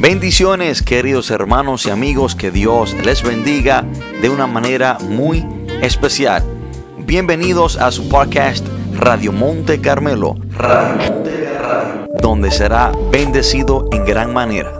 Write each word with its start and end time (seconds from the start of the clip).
Bendiciones 0.00 0.80
queridos 0.80 1.28
hermanos 1.32 1.86
y 1.86 1.90
amigos, 1.90 2.36
que 2.36 2.52
Dios 2.52 2.94
les 3.04 3.24
bendiga 3.24 3.84
de 4.22 4.30
una 4.30 4.46
manera 4.46 4.96
muy 5.00 5.44
especial. 5.82 6.44
Bienvenidos 7.04 7.76
a 7.76 7.90
su 7.90 8.08
podcast 8.08 8.64
Radio 8.94 9.32
Monte 9.32 9.80
Carmelo, 9.80 10.36
donde 12.22 12.52
será 12.52 12.92
bendecido 13.10 13.88
en 13.90 14.04
gran 14.04 14.32
manera. 14.32 14.72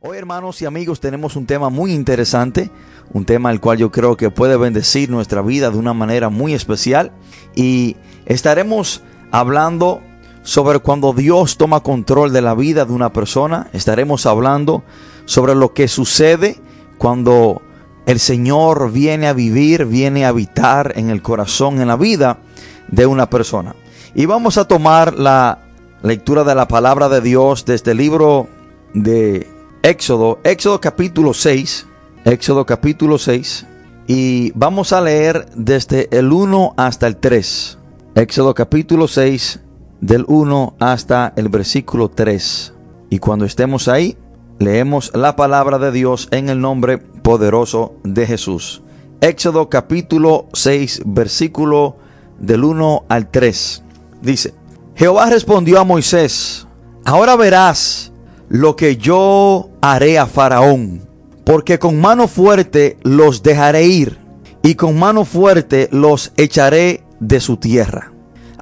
Hoy 0.00 0.18
hermanos 0.18 0.60
y 0.60 0.66
amigos 0.66 0.98
tenemos 0.98 1.36
un 1.36 1.46
tema 1.46 1.68
muy 1.68 1.92
interesante, 1.92 2.68
un 3.12 3.24
tema 3.24 3.52
el 3.52 3.60
cual 3.60 3.78
yo 3.78 3.92
creo 3.92 4.16
que 4.16 4.30
puede 4.30 4.56
bendecir 4.56 5.08
nuestra 5.08 5.40
vida 5.40 5.70
de 5.70 5.78
una 5.78 5.94
manera 5.94 6.30
muy 6.30 6.52
especial 6.52 7.12
y 7.54 7.96
estaremos 8.26 9.04
hablando 9.30 10.02
sobre 10.50 10.80
cuando 10.80 11.12
Dios 11.12 11.56
toma 11.58 11.78
control 11.78 12.32
de 12.32 12.42
la 12.42 12.56
vida 12.56 12.84
de 12.84 12.92
una 12.92 13.12
persona. 13.12 13.68
Estaremos 13.72 14.26
hablando 14.26 14.82
sobre 15.24 15.54
lo 15.54 15.74
que 15.74 15.86
sucede 15.86 16.58
cuando 16.98 17.62
el 18.04 18.18
Señor 18.18 18.90
viene 18.90 19.28
a 19.28 19.32
vivir, 19.32 19.86
viene 19.86 20.24
a 20.24 20.30
habitar 20.30 20.94
en 20.96 21.08
el 21.08 21.22
corazón, 21.22 21.80
en 21.80 21.86
la 21.86 21.96
vida 21.96 22.40
de 22.88 23.06
una 23.06 23.30
persona. 23.30 23.76
Y 24.12 24.26
vamos 24.26 24.58
a 24.58 24.66
tomar 24.66 25.14
la 25.14 25.60
lectura 26.02 26.42
de 26.42 26.56
la 26.56 26.66
palabra 26.66 27.08
de 27.08 27.20
Dios 27.20 27.64
desde 27.64 27.92
el 27.92 27.98
libro 27.98 28.48
de 28.92 29.46
Éxodo, 29.84 30.40
Éxodo 30.42 30.80
capítulo 30.80 31.32
6, 31.32 31.86
Éxodo 32.24 32.66
capítulo 32.66 33.18
6, 33.18 33.66
y 34.08 34.50
vamos 34.56 34.92
a 34.92 35.00
leer 35.00 35.46
desde 35.54 36.08
el 36.10 36.32
1 36.32 36.74
hasta 36.76 37.06
el 37.06 37.18
3. 37.18 37.78
Éxodo 38.16 38.52
capítulo 38.52 39.06
6, 39.06 39.60
del 40.00 40.24
1 40.28 40.74
hasta 40.78 41.32
el 41.36 41.48
versículo 41.48 42.08
3. 42.08 42.74
Y 43.10 43.18
cuando 43.18 43.44
estemos 43.44 43.88
ahí, 43.88 44.16
leemos 44.58 45.10
la 45.14 45.36
palabra 45.36 45.78
de 45.78 45.92
Dios 45.92 46.28
en 46.30 46.48
el 46.48 46.60
nombre 46.60 46.98
poderoso 46.98 47.94
de 48.04 48.26
Jesús. 48.26 48.82
Éxodo 49.20 49.68
capítulo 49.68 50.46
6, 50.52 51.02
versículo 51.06 51.96
del 52.38 52.64
1 52.64 53.04
al 53.08 53.30
3. 53.30 53.84
Dice, 54.22 54.54
Jehová 54.94 55.30
respondió 55.30 55.80
a 55.80 55.84
Moisés, 55.84 56.66
ahora 57.04 57.36
verás 57.36 58.12
lo 58.48 58.76
que 58.76 58.96
yo 58.96 59.70
haré 59.80 60.18
a 60.18 60.26
Faraón, 60.26 61.08
porque 61.44 61.78
con 61.78 62.00
mano 62.00 62.28
fuerte 62.28 62.98
los 63.02 63.42
dejaré 63.42 63.84
ir, 63.84 64.18
y 64.62 64.74
con 64.74 64.98
mano 64.98 65.24
fuerte 65.24 65.88
los 65.92 66.32
echaré 66.36 67.02
de 67.18 67.40
su 67.40 67.56
tierra. 67.56 68.09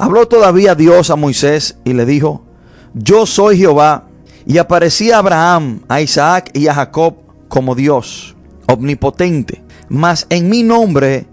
Habló 0.01 0.29
todavía 0.29 0.77
Dios 0.77 1.11
a 1.11 1.17
Moisés 1.17 1.77
y 1.85 1.93
le 1.93 2.07
dijo, 2.07 2.45
yo 2.95 3.27
soy 3.27 3.59
Jehová, 3.59 4.05
y 4.47 4.59
aparecí 4.59 5.11
a 5.11 5.19
Abraham, 5.19 5.81
a 5.89 6.01
Isaac 6.01 6.51
y 6.55 6.69
a 6.69 6.75
Jacob 6.75 7.17
como 7.49 7.75
Dios, 7.75 8.37
omnipotente, 8.69 9.65
mas 9.89 10.29
en 10.31 10.49
mi 10.49 10.63
nombre 10.63 11.27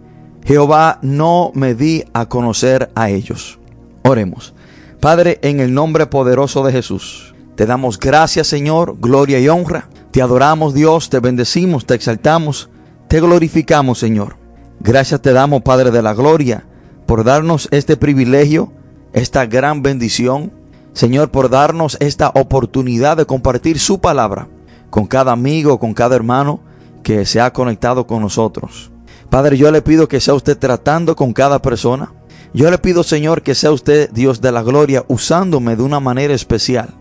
Jehová 0.46 0.98
no 1.04 1.52
me 1.54 1.76
di 1.76 2.06
a 2.12 2.28
conocer 2.28 2.90
a 2.96 3.12
ellos. 3.12 3.60
Oremos. 4.02 4.56
Padre, 5.00 5.38
en 5.44 5.60
el 5.60 5.72
nombre 5.72 6.08
poderoso 6.08 6.66
de 6.66 6.72
Jesús, 6.72 7.36
te 7.56 7.68
damos 7.68 8.00
gracias 8.00 8.48
Señor, 8.48 8.98
gloria 9.00 9.40
y 9.40 9.48
honra. 9.48 9.90
Te 10.10 10.24
adoramos 10.24 10.74
Dios, 10.74 11.12
te 11.12 11.20
bendecimos, 11.20 11.86
te 11.86 11.94
exaltamos, 11.94 12.72
te 13.08 13.22
glorificamos 13.22 14.00
Señor. 14.00 14.38
Gracias 14.80 15.22
te 15.22 15.34
damos 15.34 15.62
Padre 15.62 15.92
de 15.92 16.02
la 16.02 16.16
gloria 16.16 16.66
por 17.06 17.24
darnos 17.24 17.68
este 17.72 17.98
privilegio, 17.98 18.72
esta 19.14 19.46
gran 19.46 19.82
bendición. 19.82 20.52
Señor, 20.94 21.30
por 21.30 21.50
darnos 21.50 21.98
esta 22.00 22.30
oportunidad 22.30 23.18
de 23.18 23.26
compartir 23.26 23.80
su 23.80 24.00
palabra 24.00 24.48
con 24.90 25.08
cada 25.08 25.34
amigo, 25.34 25.80
con 25.80 25.94
cada 25.94 26.16
hermano 26.16 26.62
que 27.04 27.26
se 27.26 27.42
ha 27.42 27.52
conectado 27.52 28.08
con 28.08 28.22
nosotros. 28.22 28.92
Padre, 29.30 29.58
yo 29.58 29.72
le 29.72 29.82
pido 29.82 30.08
que 30.08 30.20
sea 30.20 30.34
usted 30.34 30.58
tratando 30.58 31.16
con 31.16 31.34
cada 31.34 31.62
persona. 31.62 32.14
Yo 32.54 32.72
le 32.72 32.78
pido, 32.78 33.04
Señor, 33.04 33.42
que 33.42 33.56
sea 33.56 33.72
usted, 33.72 34.10
Dios 34.12 34.40
de 34.40 34.52
la 34.52 34.64
gloria, 34.64 35.04
usándome 35.10 35.76
de 35.76 35.84
una 35.84 36.00
manera 36.00 36.34
especial. 36.34 36.94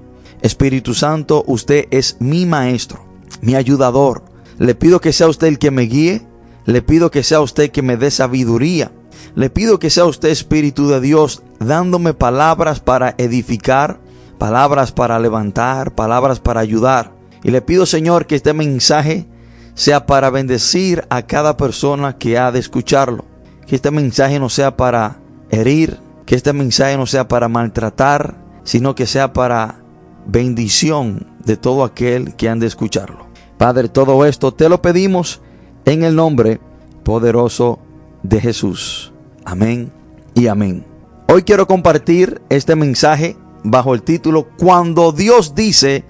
Espíritu 0.42 0.94
Santo, 0.94 1.44
usted 1.46 1.86
es 1.90 2.16
mi 2.18 2.44
maestro, 2.44 3.06
mi 3.40 3.54
ayudador. 3.54 4.24
Le 4.58 4.74
pido 4.74 5.00
que 5.00 5.12
sea 5.12 5.28
usted 5.28 5.46
el 5.46 5.58
que 5.58 5.70
me 5.70 5.82
guíe. 5.82 6.26
Le 6.66 6.82
pido 6.82 7.10
que 7.10 7.22
sea 7.22 7.40
usted 7.40 7.70
que 7.70 7.82
me 7.82 7.96
dé 7.96 8.10
sabiduría 8.10 8.90
le 9.34 9.50
pido 9.50 9.78
que 9.78 9.90
sea 9.90 10.04
usted 10.04 10.28
Espíritu 10.28 10.88
de 10.88 11.00
Dios 11.00 11.42
dándome 11.58 12.14
palabras 12.14 12.80
para 12.80 13.14
edificar, 13.18 13.98
palabras 14.38 14.92
para 14.92 15.18
levantar, 15.18 15.94
palabras 15.94 16.38
para 16.38 16.60
ayudar. 16.60 17.12
Y 17.42 17.50
le 17.50 17.60
pido 17.60 17.84
Señor 17.84 18.26
que 18.26 18.36
este 18.36 18.52
mensaje 18.52 19.26
sea 19.74 20.06
para 20.06 20.30
bendecir 20.30 21.04
a 21.10 21.22
cada 21.22 21.56
persona 21.56 22.16
que 22.16 22.38
ha 22.38 22.52
de 22.52 22.60
escucharlo. 22.60 23.24
Que 23.66 23.76
este 23.76 23.90
mensaje 23.90 24.38
no 24.38 24.48
sea 24.48 24.76
para 24.76 25.18
herir, 25.50 25.98
que 26.26 26.36
este 26.36 26.52
mensaje 26.52 26.96
no 26.96 27.06
sea 27.06 27.26
para 27.26 27.48
maltratar, 27.48 28.36
sino 28.62 28.94
que 28.94 29.06
sea 29.06 29.32
para 29.32 29.82
bendición 30.26 31.26
de 31.44 31.56
todo 31.56 31.84
aquel 31.84 32.36
que 32.36 32.48
han 32.48 32.60
de 32.60 32.66
escucharlo. 32.66 33.26
Padre, 33.58 33.88
todo 33.88 34.24
esto 34.26 34.52
te 34.52 34.68
lo 34.68 34.80
pedimos 34.80 35.40
en 35.84 36.04
el 36.04 36.14
nombre 36.14 36.60
poderoso 37.02 37.78
de 38.22 38.40
Jesús. 38.40 39.13
Amén 39.44 39.92
y 40.34 40.46
amén. 40.46 40.84
Hoy 41.28 41.42
quiero 41.42 41.66
compartir 41.66 42.40
este 42.48 42.76
mensaje 42.76 43.36
bajo 43.62 43.94
el 43.94 44.02
título 44.02 44.48
Cuando 44.56 45.12
Dios 45.12 45.54
dice, 45.54 46.04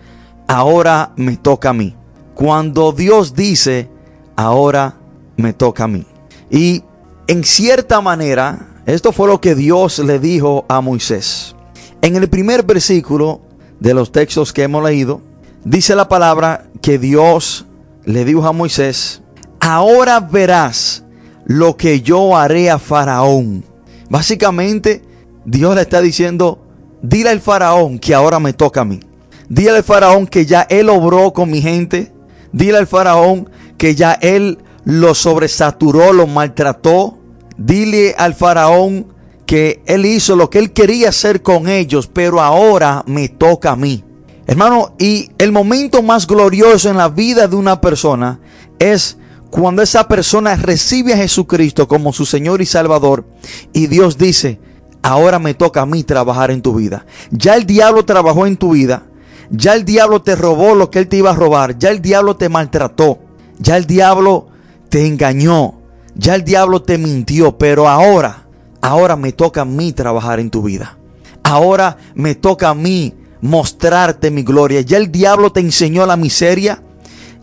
ahora 0.47 1.13
me 1.17 1.37
toca 1.37 1.71
a 1.71 1.73
mí. 1.73 1.97
Cuando 2.35 2.93
Dios 2.93 3.35
dice, 3.35 3.89
ahora 4.37 4.97
me 5.37 5.53
toca 5.53 5.85
a 5.85 5.89
mí. 5.89 6.07
Y 6.51 6.83
en 7.27 7.45
cierta 7.45 8.01
manera, 8.01 8.83
esto 8.87 9.13
fue 9.13 9.29
lo 9.29 9.41
que 9.41 9.55
Dios 9.55 9.99
le 9.99 10.19
dijo 10.19 10.65
a 10.69 10.81
Moisés. 10.81 11.55
En 12.03 12.17
el 12.17 12.29
primer 12.29 12.65
versículo 12.65 13.41
de 13.81 13.95
los 13.95 14.13
textos 14.13 14.53
que 14.53 14.65
hemos 14.65 14.85
leído, 14.85 15.21
dice 15.65 15.95
la 15.95 16.09
palabra 16.09 16.67
que 16.83 16.99
Dios 16.99 17.67
le 18.05 18.25
dijo 18.25 18.47
a 18.47 18.53
Moisés, 18.53 19.23
ahora 19.61 20.21
verás 20.21 21.04
lo 21.47 21.77
que 21.77 22.01
yo 22.01 22.37
haré 22.37 22.71
a 22.71 22.79
Faraón. 22.79 23.65
Básicamente, 24.09 25.03
Dios 25.45 25.75
le 25.75 25.83
está 25.83 26.01
diciendo, 26.01 26.59
dile 27.03 27.31
al 27.31 27.41
Faraón 27.41 27.99
que 27.99 28.15
ahora 28.15 28.41
me 28.41 28.53
toca 28.53 28.83
a 28.83 28.85
mí. 28.85 29.01
Dile 29.49 29.71
al 29.71 29.85
Faraón 29.85 30.27
que 30.27 30.47
ya 30.47 30.63
él 30.63 30.89
obró 30.89 31.33
con 31.33 31.51
mi 31.51 31.61
gente. 31.61 32.13
Dile 32.53 32.79
al 32.79 32.87
Faraón 32.87 33.51
que 33.77 33.95
ya 33.95 34.13
él 34.15 34.59
lo 34.85 35.15
sobresaturó, 35.15 36.13
lo 36.13 36.27
maltrató. 36.27 37.19
Dile 37.57 38.15
al 38.17 38.35
Faraón 38.35 39.13
que 39.47 39.83
él 39.87 40.07
hizo 40.07 40.37
lo 40.37 40.49
que 40.51 40.59
él 40.59 40.73
quería 40.73 41.11
hacer 41.11 41.43
con 41.43 41.69
ellos, 41.69 42.07
pero 42.07 42.41
ahora 42.41 43.05
me 43.07 43.29
toca 43.29 43.73
a 43.73 43.77
mí. 43.77 44.03
Hermano, 44.47 44.95
y 44.99 45.31
el 45.39 45.53
momento 45.53 46.03
más 46.03 46.27
glorioso 46.27 46.91
en 46.91 46.97
la 46.97 47.09
vida 47.09 47.49
de 47.49 47.57
una 47.57 47.81
persona 47.81 48.41
es 48.79 49.17
cuando 49.55 49.83
esa 49.83 50.09
persona 50.09 50.57
recibe 50.57 51.13
a 51.13 51.17
Jesucristo 51.17 51.87
como 51.87 52.13
su 52.13 52.27
Señor 52.27 52.61
y 52.61 52.67
Salvador 52.67 53.25
y 53.73 53.87
Dios 53.87 54.19
dice, 54.19 54.59
ahora 55.01 55.39
me 55.39 55.55
toca 55.55 55.83
a 55.83 55.87
mí 55.87 56.03
trabajar 56.03 56.51
en 56.51 56.61
tu 56.61 56.75
vida. 56.75 57.07
Ya 57.31 57.55
el 57.55 57.65
diablo 57.65 58.05
trabajó 58.05 58.49
en 58.49 58.57
tu 58.57 58.73
vida, 58.73 59.05
ya 59.51 59.75
el 59.75 59.85
diablo 59.85 60.23
te 60.23 60.35
robó 60.35 60.75
lo 60.75 60.91
que 60.91 60.99
él 60.99 61.07
te 61.07 61.19
iba 61.19 61.31
a 61.31 61.37
robar, 61.37 61.79
ya 61.79 61.91
el 61.91 62.03
diablo 62.03 62.35
te 62.35 62.49
maltrató, 62.49 63.21
ya 63.61 63.77
el 63.77 63.87
diablo 63.87 64.49
te 64.89 65.07
engañó, 65.07 65.75
ya 66.17 66.35
el 66.35 66.43
diablo 66.43 66.83
te 66.83 66.99
mintió, 66.99 67.57
pero 67.57 67.89
ahora, 67.89 68.49
ahora 68.81 69.15
me 69.15 69.31
toca 69.31 69.61
a 69.61 69.65
mí 69.65 69.93
trabajar 69.93 70.41
en 70.41 70.51
tu 70.51 70.65
vida. 70.65 70.99
Ahora 71.45 71.97
me 72.17 72.35
toca 72.35 72.71
a 72.71 72.75
mí 72.75 73.15
mostrarte 73.41 74.33
mi 74.33 74.43
gloria. 74.43 74.81
Ya 74.81 74.97
el 74.97 75.13
diablo 75.13 75.53
te 75.53 75.61
enseñó 75.61 76.07
la 76.07 76.17
miseria, 76.17 76.83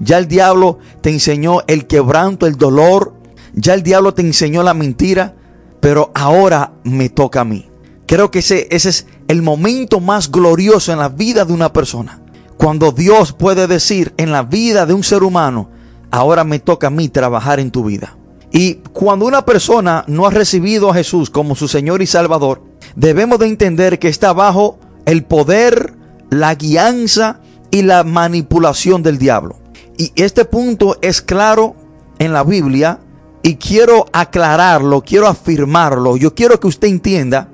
ya 0.02 0.18
el 0.18 0.28
diablo 0.28 0.80
te 1.02 1.12
enseñó 1.12 1.60
el 1.68 1.86
quebranto, 1.86 2.48
el 2.48 2.58
dolor. 2.58 3.14
Ya 3.54 3.76
el 3.76 3.84
diablo 3.84 4.14
te 4.14 4.24
enseñó 4.24 4.64
la 4.64 4.74
mentira. 4.74 5.36
Pero 5.80 6.12
ahora 6.16 6.74
me 6.84 7.10
toca 7.10 7.42
a 7.42 7.46
mí. 7.46 7.70
Creo 8.08 8.32
que 8.32 8.40
ese, 8.40 8.68
ese 8.72 8.90
es 8.90 9.08
el 9.28 9.42
momento 9.42 10.00
más 10.00 10.32
glorioso 10.32 10.92
en 10.92 11.00
la 11.00 11.10
vida 11.10 11.46
de 11.46 11.54
una 11.54 11.72
persona. 11.72 12.22
Cuando 12.58 12.92
Dios 12.92 13.32
puede 13.32 13.68
decir 13.68 14.14
en 14.18 14.32
la 14.32 14.44
vida 14.44 14.86
de 14.86 14.94
un 14.94 15.04
ser 15.04 15.24
humano, 15.24 15.70
ahora 16.10 16.44
me 16.44 16.60
toca 16.60 16.88
a 16.88 16.92
mí 16.92 17.08
trabajar 17.08 17.60
en 17.60 17.72
tu 17.72 17.86
vida. 17.86 18.18
Y 18.52 18.76
cuando 18.92 19.26
una 19.26 19.46
persona 19.46 20.04
no 20.08 20.28
ha 20.28 20.32
recibido 20.32 20.90
a 20.90 20.94
Jesús 20.94 21.30
como 21.30 21.56
su 21.56 21.68
Señor 21.68 22.02
y 22.02 22.08
Salvador, 22.08 22.64
debemos 22.96 23.40
de 23.40 23.48
entender 23.48 23.98
que 23.98 24.10
está 24.10 24.34
bajo 24.34 24.78
el 25.06 25.24
poder, 25.24 25.94
la 26.30 26.56
guianza 26.56 27.40
y 27.72 27.84
la 27.84 28.04
manipulación 28.04 29.04
del 29.04 29.18
diablo. 29.18 29.61
Y 30.02 30.12
este 30.16 30.46
punto 30.46 30.98
es 31.04 31.22
claro 31.22 31.76
en 32.18 32.34
la 32.34 32.44
Biblia 32.44 33.02
y 33.44 33.58
quiero 33.58 34.08
aclararlo, 34.12 35.04
quiero 35.04 35.28
afirmarlo. 35.28 36.18
Yo 36.18 36.34
quiero 36.34 36.60
que 36.60 36.66
usted 36.66 36.88
entienda 36.88 37.50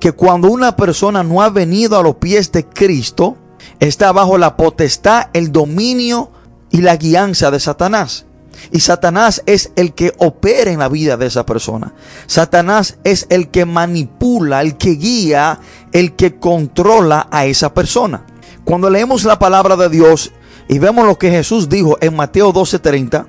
que 0.00 0.12
cuando 0.12 0.50
una 0.50 0.76
persona 0.76 1.22
no 1.22 1.42
ha 1.42 1.50
venido 1.50 1.98
a 1.98 2.02
los 2.02 2.14
pies 2.14 2.50
de 2.52 2.64
Cristo, 2.64 3.36
está 3.80 4.12
bajo 4.12 4.38
la 4.38 4.56
potestad, 4.56 5.28
el 5.34 5.52
dominio 5.52 6.30
y 6.70 6.80
la 6.80 6.96
guianza 6.96 7.50
de 7.50 7.60
Satanás. 7.60 8.24
Y 8.72 8.80
Satanás 8.80 9.42
es 9.44 9.70
el 9.76 9.92
que 9.92 10.14
opera 10.16 10.70
en 10.70 10.78
la 10.78 10.88
vida 10.88 11.18
de 11.18 11.26
esa 11.26 11.44
persona. 11.44 11.92
Satanás 12.26 12.96
es 13.04 13.26
el 13.28 13.50
que 13.50 13.66
manipula, 13.66 14.62
el 14.62 14.78
que 14.78 14.92
guía, 14.92 15.60
el 15.92 16.16
que 16.16 16.36
controla 16.36 17.28
a 17.30 17.44
esa 17.44 17.74
persona. 17.74 18.24
Cuando 18.64 18.88
leemos 18.88 19.24
la 19.24 19.38
palabra 19.38 19.76
de 19.76 19.90
Dios 19.90 20.32
y 20.68 20.78
vemos 20.78 21.06
lo 21.06 21.18
que 21.18 21.30
Jesús 21.30 21.68
dijo 21.68 21.98
en 22.00 22.16
Mateo 22.16 22.52
12:30, 22.52 23.26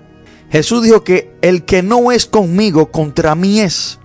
Jesús 0.50 0.84
dijo 0.84 1.04
que 1.04 1.36
el 1.42 1.66
que 1.66 1.84
no 1.84 2.12
es 2.12 2.26
conmigo, 2.26 2.92
contra 2.92 3.36
mí 3.36 3.60
es. 3.60 4.00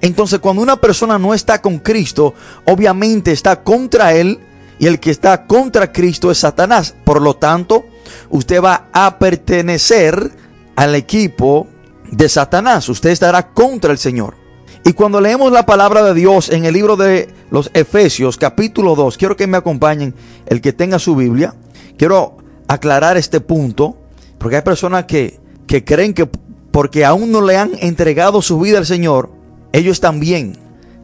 Entonces 0.00 0.38
cuando 0.40 0.62
una 0.62 0.76
persona 0.76 1.18
no 1.18 1.34
está 1.34 1.60
con 1.60 1.78
Cristo, 1.78 2.34
obviamente 2.66 3.32
está 3.32 3.62
contra 3.62 4.14
él 4.14 4.38
y 4.78 4.86
el 4.86 5.00
que 5.00 5.10
está 5.10 5.46
contra 5.46 5.92
Cristo 5.92 6.30
es 6.30 6.38
Satanás. 6.38 6.94
Por 7.04 7.20
lo 7.20 7.34
tanto, 7.34 7.86
usted 8.30 8.62
va 8.62 8.88
a 8.92 9.18
pertenecer 9.18 10.32
al 10.76 10.94
equipo 10.94 11.66
de 12.10 12.28
Satanás. 12.28 12.88
Usted 12.88 13.10
estará 13.10 13.48
contra 13.48 13.92
el 13.92 13.98
Señor. 13.98 14.34
Y 14.84 14.94
cuando 14.94 15.20
leemos 15.20 15.52
la 15.52 15.66
palabra 15.66 16.02
de 16.02 16.14
Dios 16.14 16.48
en 16.48 16.64
el 16.64 16.72
libro 16.72 16.96
de 16.96 17.32
los 17.50 17.70
Efesios 17.74 18.38
capítulo 18.38 18.94
2, 18.94 19.18
quiero 19.18 19.36
que 19.36 19.46
me 19.46 19.58
acompañen 19.58 20.14
el 20.46 20.62
que 20.62 20.72
tenga 20.72 20.98
su 20.98 21.14
Biblia. 21.14 21.54
Quiero 21.98 22.38
aclarar 22.70 23.16
este 23.16 23.40
punto, 23.40 23.96
porque 24.38 24.56
hay 24.56 24.62
personas 24.62 25.04
que, 25.06 25.40
que 25.66 25.84
creen 25.84 26.14
que 26.14 26.26
porque 26.70 27.04
aún 27.04 27.32
no 27.32 27.40
le 27.40 27.56
han 27.56 27.72
entregado 27.80 28.42
su 28.42 28.60
vida 28.60 28.78
al 28.78 28.86
Señor, 28.86 29.30
ellos 29.72 29.98
también 29.98 30.56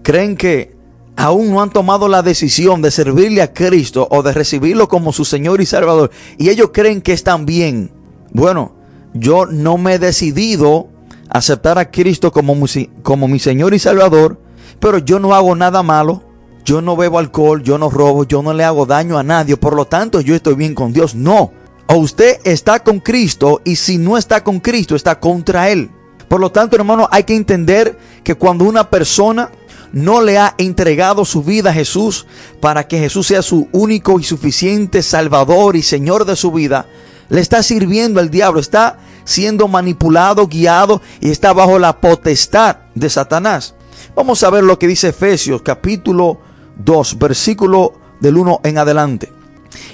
creen 0.05 0.37
que 0.37 0.77
aún 1.17 1.51
no 1.51 1.61
han 1.61 1.71
tomado 1.71 2.07
la 2.07 2.23
decisión 2.23 2.83
de 2.83 2.93
servirle 2.93 3.43
a 3.43 3.53
Cristo 3.53 4.07
o 4.13 4.23
de 4.23 4.33
recibirlo 4.33 4.89
como 4.89 5.13
su 5.13 5.25
Señor 5.25 5.61
y 5.61 5.67
Salvador. 5.67 6.13
Y 6.39 6.51
ellos 6.51 6.71
creen 6.73 7.03
que 7.03 7.13
están 7.13 7.47
bien. 7.47 7.91
Bueno, 8.31 8.77
yo 9.13 9.47
no 9.47 9.77
me 9.77 9.95
he 9.95 9.99
decidido 9.99 10.87
aceptar 11.29 11.79
a 11.79 11.91
Cristo 11.91 12.31
como 12.31 12.55
mi, 12.55 12.69
como 13.03 13.27
mi 13.27 13.41
Señor 13.41 13.75
y 13.75 13.81
Salvador, 13.81 14.41
pero 14.79 14.99
yo 14.99 15.19
no 15.19 15.35
hago 15.35 15.57
nada 15.57 15.83
malo. 15.83 16.23
Yo 16.67 16.83
no 16.83 16.97
bebo 16.97 17.21
alcohol, 17.21 17.63
yo 17.63 17.79
no 17.79 17.89
robo, 17.89 18.25
yo 18.25 18.43
no 18.43 18.53
le 18.53 18.65
hago 18.65 18.87
daño 18.87 19.17
a 19.17 19.23
nadie. 19.23 19.57
Por 19.57 19.77
lo 19.77 19.85
tanto, 19.85 20.21
yo 20.21 20.35
estoy 20.35 20.57
bien 20.57 20.75
con 20.75 20.93
Dios. 20.93 21.15
No. 21.15 21.53
O 21.87 21.95
usted 21.95 22.41
está 22.43 22.81
con 22.81 22.99
Cristo 22.99 23.63
y 23.65 23.77
si 23.77 23.99
no 23.99 24.19
está 24.19 24.43
con 24.43 24.59
Cristo, 24.59 24.97
está 24.97 25.21
contra 25.21 25.71
Él. 25.71 25.93
Por 26.27 26.41
lo 26.41 26.51
tanto, 26.51 26.75
hermano, 26.75 27.09
hay 27.13 27.23
que 27.23 27.37
entender 27.37 27.97
que 28.25 28.35
cuando 28.35 28.65
una 28.65 28.91
persona 28.91 29.53
no 29.93 30.21
le 30.21 30.39
ha 30.39 30.57
entregado 30.59 31.25
su 31.25 31.45
vida 31.45 31.71
a 31.71 31.73
Jesús 31.73 32.27
para 32.61 32.89
que 32.89 32.99
Jesús 32.99 33.29
sea 33.29 33.43
su 33.43 33.69
único 33.71 34.19
y 34.19 34.25
suficiente 34.25 35.05
Salvador 35.05 35.77
y 35.77 35.83
Señor 35.83 36.25
de 36.25 36.35
su 36.35 36.51
vida, 36.51 36.87
le 37.29 37.41
está 37.41 37.63
sirviendo 37.63 38.19
al 38.19 38.29
diablo, 38.29 38.59
está 38.59 38.99
siendo 39.25 39.69
manipulado, 39.69 40.49
guiado 40.49 41.01
y 41.21 41.31
está 41.31 41.53
bajo 41.53 41.79
la 41.79 42.01
potestad 42.01 42.79
de 42.97 43.09
Satanás. 43.09 43.77
Vamos 44.17 44.43
a 44.43 44.51
ver 44.51 44.65
lo 44.65 44.81
que 44.81 44.89
dice 44.89 45.09
Efesios 45.09 45.63
capítulo 45.63 46.41
2, 46.77 47.19
versículo 47.19 47.95
del 48.21 48.37
1 48.37 48.61
en 48.65 48.79
adelante. 48.79 49.33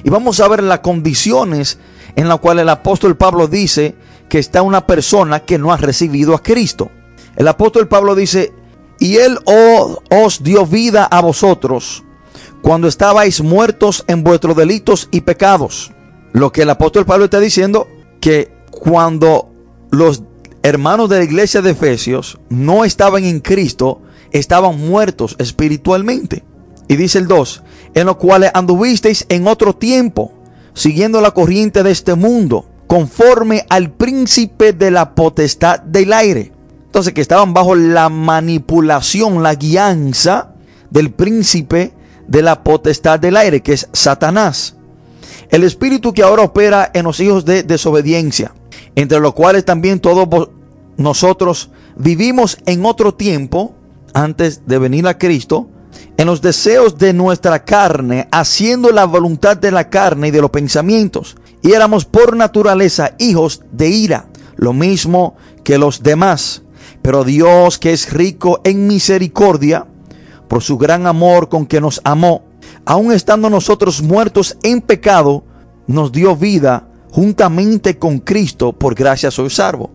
Y 0.04 0.10
vamos 0.10 0.40
a 0.40 0.48
ver 0.48 0.62
las 0.62 0.80
condiciones 0.80 1.78
en 2.16 2.28
las 2.28 2.40
cuales 2.40 2.62
el 2.62 2.68
apóstol 2.68 3.16
Pablo 3.16 3.48
dice 3.48 3.94
que 4.28 4.38
está 4.38 4.62
una 4.62 4.86
persona 4.86 5.40
que 5.40 5.58
no 5.58 5.72
ha 5.72 5.76
recibido 5.76 6.34
a 6.34 6.42
Cristo. 6.42 6.90
El 7.36 7.48
apóstol 7.48 7.88
Pablo 7.88 8.14
dice, 8.14 8.52
y 8.98 9.16
él 9.16 9.38
os 9.46 10.42
dio 10.42 10.66
vida 10.66 11.04
a 11.04 11.20
vosotros 11.20 12.04
cuando 12.60 12.86
estabais 12.86 13.40
muertos 13.40 14.04
en 14.06 14.22
vuestros 14.22 14.56
delitos 14.56 15.08
y 15.10 15.22
pecados 15.22 15.92
lo 16.32 16.50
que 16.50 16.62
el 16.62 16.70
apóstol 16.70 17.04
Pablo 17.04 17.26
está 17.26 17.40
diciendo, 17.40 17.88
que 18.20 18.52
cuando 18.70 19.50
los 19.90 20.22
hermanos 20.62 21.08
de 21.08 21.18
la 21.18 21.24
iglesia 21.24 21.60
de 21.60 21.70
Efesios 21.70 22.38
no 22.48 22.84
estaban 22.84 23.24
en 23.24 23.40
Cristo, 23.40 24.00
estaban 24.30 24.78
muertos 24.78 25.36
espiritualmente. 25.38 26.44
Y 26.92 26.96
dice 26.96 27.18
el 27.18 27.26
2, 27.26 27.62
en 27.94 28.04
los 28.04 28.16
cuales 28.16 28.50
anduvisteis 28.52 29.24
en 29.30 29.46
otro 29.46 29.74
tiempo, 29.74 30.30
siguiendo 30.74 31.22
la 31.22 31.30
corriente 31.30 31.82
de 31.82 31.90
este 31.90 32.14
mundo, 32.16 32.66
conforme 32.86 33.64
al 33.70 33.92
príncipe 33.92 34.74
de 34.74 34.90
la 34.90 35.14
potestad 35.14 35.80
del 35.80 36.12
aire. 36.12 36.52
Entonces 36.84 37.14
que 37.14 37.22
estaban 37.22 37.54
bajo 37.54 37.74
la 37.74 38.10
manipulación, 38.10 39.42
la 39.42 39.54
guianza 39.54 40.52
del 40.90 41.10
príncipe 41.12 41.94
de 42.28 42.42
la 42.42 42.62
potestad 42.62 43.18
del 43.18 43.38
aire, 43.38 43.62
que 43.62 43.72
es 43.72 43.88
Satanás. 43.94 44.76
El 45.48 45.64
espíritu 45.64 46.12
que 46.12 46.22
ahora 46.22 46.42
opera 46.42 46.90
en 46.92 47.04
los 47.04 47.20
hijos 47.20 47.46
de 47.46 47.62
desobediencia, 47.62 48.52
entre 48.96 49.18
los 49.18 49.32
cuales 49.32 49.64
también 49.64 49.98
todos 49.98 50.50
nosotros 50.98 51.70
vivimos 51.96 52.58
en 52.66 52.84
otro 52.84 53.14
tiempo, 53.14 53.74
antes 54.12 54.66
de 54.66 54.76
venir 54.76 55.06
a 55.06 55.16
Cristo, 55.16 55.70
en 56.16 56.26
los 56.26 56.40
deseos 56.40 56.98
de 56.98 57.12
nuestra 57.12 57.64
carne, 57.64 58.28
haciendo 58.30 58.90
la 58.90 59.04
voluntad 59.04 59.56
de 59.56 59.70
la 59.70 59.88
carne 59.88 60.28
y 60.28 60.30
de 60.30 60.40
los 60.40 60.50
pensamientos. 60.50 61.36
Y 61.62 61.72
éramos 61.72 62.04
por 62.04 62.36
naturaleza 62.36 63.14
hijos 63.18 63.62
de 63.72 63.88
ira, 63.88 64.26
lo 64.56 64.72
mismo 64.72 65.36
que 65.64 65.78
los 65.78 66.02
demás. 66.02 66.62
Pero 67.02 67.24
Dios, 67.24 67.78
que 67.78 67.92
es 67.92 68.12
rico 68.12 68.60
en 68.64 68.86
misericordia, 68.86 69.86
por 70.48 70.62
su 70.62 70.76
gran 70.76 71.06
amor 71.06 71.48
con 71.48 71.66
que 71.66 71.80
nos 71.80 72.00
amó, 72.04 72.44
aun 72.84 73.12
estando 73.12 73.48
nosotros 73.48 74.02
muertos 74.02 74.56
en 74.62 74.80
pecado, 74.80 75.44
nos 75.86 76.12
dio 76.12 76.36
vida 76.36 76.88
juntamente 77.10 77.98
con 77.98 78.18
Cristo, 78.18 78.72
por 78.72 78.94
gracia 78.94 79.30
soy 79.30 79.50
salvo. 79.50 79.90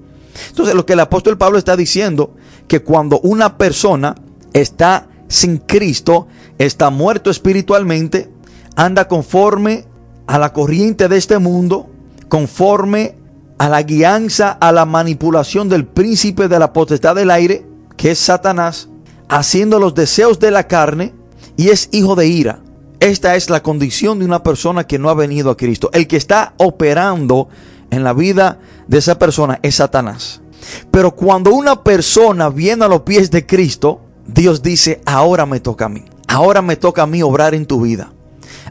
Entonces 0.49 0.75
lo 0.75 0.85
que 0.85 0.93
el 0.93 0.99
apóstol 0.99 1.37
Pablo 1.37 1.57
está 1.57 1.75
diciendo, 1.75 2.35
que 2.67 2.81
cuando 2.81 3.19
una 3.21 3.57
persona 3.57 4.15
está 4.53 5.07
sin 5.27 5.57
Cristo, 5.57 6.27
está 6.57 6.89
muerto 6.89 7.29
espiritualmente, 7.29 8.29
anda 8.75 9.07
conforme 9.07 9.85
a 10.27 10.37
la 10.37 10.53
corriente 10.53 11.07
de 11.07 11.17
este 11.17 11.39
mundo, 11.39 11.87
conforme 12.29 13.15
a 13.57 13.69
la 13.69 13.81
guianza, 13.81 14.51
a 14.51 14.71
la 14.71 14.85
manipulación 14.85 15.69
del 15.69 15.85
príncipe 15.85 16.47
de 16.47 16.59
la 16.59 16.73
potestad 16.73 17.15
del 17.15 17.31
aire, 17.31 17.65
que 17.95 18.11
es 18.11 18.19
Satanás, 18.19 18.89
haciendo 19.29 19.79
los 19.79 19.95
deseos 19.95 20.39
de 20.39 20.51
la 20.51 20.67
carne, 20.67 21.13
y 21.55 21.69
es 21.69 21.89
hijo 21.91 22.15
de 22.15 22.27
ira. 22.27 22.59
Esta 22.99 23.35
es 23.35 23.49
la 23.49 23.63
condición 23.63 24.19
de 24.19 24.25
una 24.25 24.43
persona 24.43 24.85
que 24.85 24.99
no 24.99 25.09
ha 25.09 25.13
venido 25.13 25.51
a 25.51 25.57
Cristo. 25.57 25.89
El 25.93 26.07
que 26.07 26.17
está 26.17 26.53
operando 26.57 27.49
en 27.89 28.03
la 28.03 28.13
vida 28.13 28.59
de 28.87 28.99
esa 28.99 29.17
persona 29.19 29.59
es 29.61 29.75
Satanás. 29.75 30.41
Pero 30.91 31.15
cuando 31.15 31.53
una 31.53 31.83
persona 31.83 32.49
viene 32.49 32.85
a 32.85 32.87
los 32.87 33.01
pies 33.01 33.31
de 33.31 33.45
Cristo, 33.45 34.01
Dios 34.27 34.61
dice, 34.61 35.01
ahora 35.05 35.45
me 35.45 35.59
toca 35.59 35.85
a 35.85 35.89
mí. 35.89 36.05
Ahora 36.27 36.61
me 36.61 36.75
toca 36.75 37.03
a 37.03 37.07
mí 37.07 37.23
obrar 37.23 37.55
en 37.55 37.65
tu 37.65 37.81
vida. 37.81 38.11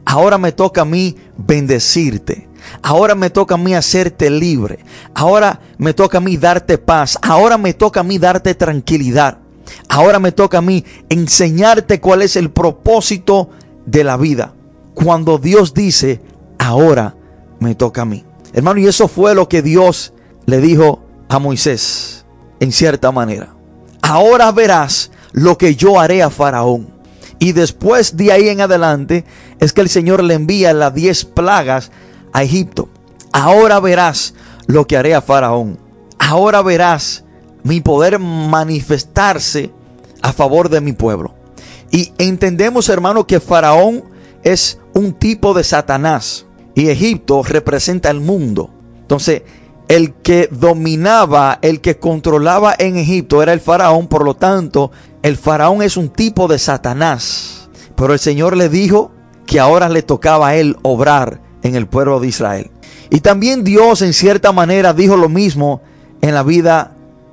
Ahora 0.04 0.38
me 0.38 0.52
toca 0.52 0.82
a 0.82 0.84
mí 0.84 1.16
bendecirte. 1.36 2.48
Ahora 2.82 3.14
me 3.14 3.30
toca 3.30 3.54
a 3.54 3.58
mí 3.58 3.74
hacerte 3.74 4.30
libre. 4.30 4.84
Ahora 5.14 5.60
me 5.78 5.94
toca 5.94 6.18
a 6.18 6.20
mí 6.20 6.36
darte 6.36 6.78
paz. 6.78 7.18
Ahora 7.22 7.58
me 7.58 7.74
toca 7.74 8.00
a 8.00 8.04
mí 8.04 8.18
darte 8.18 8.54
tranquilidad. 8.54 9.38
Ahora 9.88 10.18
me 10.18 10.32
toca 10.32 10.58
a 10.58 10.62
mí 10.62 10.84
enseñarte 11.08 12.00
cuál 12.00 12.22
es 12.22 12.36
el 12.36 12.50
propósito 12.50 13.50
de 13.86 14.04
la 14.04 14.16
vida. 14.16 14.54
Cuando 14.94 15.38
Dios 15.38 15.74
dice, 15.74 16.20
ahora 16.58 17.16
me 17.60 17.74
toca 17.74 18.02
a 18.02 18.04
mí. 18.04 18.24
Hermano, 18.52 18.80
y 18.80 18.86
eso 18.86 19.08
fue 19.08 19.34
lo 19.34 19.48
que 19.48 19.62
Dios 19.62 20.12
le 20.46 20.60
dijo 20.60 21.02
a 21.28 21.38
Moisés, 21.38 22.24
en 22.60 22.72
cierta 22.72 23.10
manera. 23.10 23.54
Ahora 24.02 24.52
verás 24.52 25.10
lo 25.36 25.58
que 25.58 25.76
yo 25.76 26.00
haré 26.00 26.22
a 26.22 26.30
Faraón. 26.30 26.88
Y 27.38 27.52
después 27.52 28.16
de 28.16 28.32
ahí 28.32 28.48
en 28.48 28.62
adelante 28.62 29.26
es 29.60 29.74
que 29.74 29.82
el 29.82 29.90
Señor 29.90 30.24
le 30.24 30.34
envía 30.34 30.72
las 30.72 30.94
diez 30.94 31.26
plagas 31.26 31.92
a 32.32 32.42
Egipto. 32.42 32.88
Ahora 33.32 33.78
verás 33.78 34.34
lo 34.66 34.86
que 34.86 34.96
haré 34.96 35.14
a 35.14 35.20
Faraón. 35.20 35.78
Ahora 36.18 36.62
verás 36.62 37.24
mi 37.62 37.82
poder 37.82 38.18
manifestarse 38.18 39.70
a 40.22 40.32
favor 40.32 40.70
de 40.70 40.80
mi 40.80 40.92
pueblo. 40.92 41.34
Y 41.90 42.12
entendemos, 42.16 42.88
hermano, 42.88 43.26
que 43.26 43.38
Faraón 43.38 44.04
es 44.42 44.78
un 44.94 45.12
tipo 45.12 45.52
de 45.52 45.64
Satanás 45.64 46.46
y 46.74 46.88
Egipto 46.88 47.42
representa 47.42 48.10
el 48.10 48.20
mundo. 48.20 48.70
Entonces, 49.02 49.42
el 49.88 50.14
que 50.14 50.48
dominaba, 50.50 51.58
el 51.62 51.80
que 51.80 51.98
controlaba 51.98 52.74
en 52.78 52.96
Egipto 52.96 53.42
era 53.42 53.52
el 53.52 53.60
faraón, 53.60 54.08
por 54.08 54.24
lo 54.24 54.34
tanto, 54.34 54.90
el 55.26 55.36
faraón 55.36 55.82
es 55.82 55.96
un 55.96 56.08
tipo 56.08 56.46
de 56.46 56.56
Satanás. 56.56 57.68
Pero 57.96 58.12
el 58.12 58.20
Señor 58.20 58.56
le 58.56 58.68
dijo 58.68 59.10
que 59.44 59.58
ahora 59.58 59.88
le 59.88 60.02
tocaba 60.02 60.48
a 60.48 60.54
él 60.54 60.76
obrar 60.82 61.40
en 61.64 61.74
el 61.74 61.88
pueblo 61.88 62.20
de 62.20 62.28
Israel. 62.28 62.70
Y 63.10 63.18
también 63.22 63.64
Dios 63.64 64.02
en 64.02 64.12
cierta 64.12 64.52
manera 64.52 64.92
dijo 64.92 65.16
lo 65.16 65.28
mismo 65.28 65.82
en 66.20 66.32
la 66.32 66.44
vida 66.44 66.92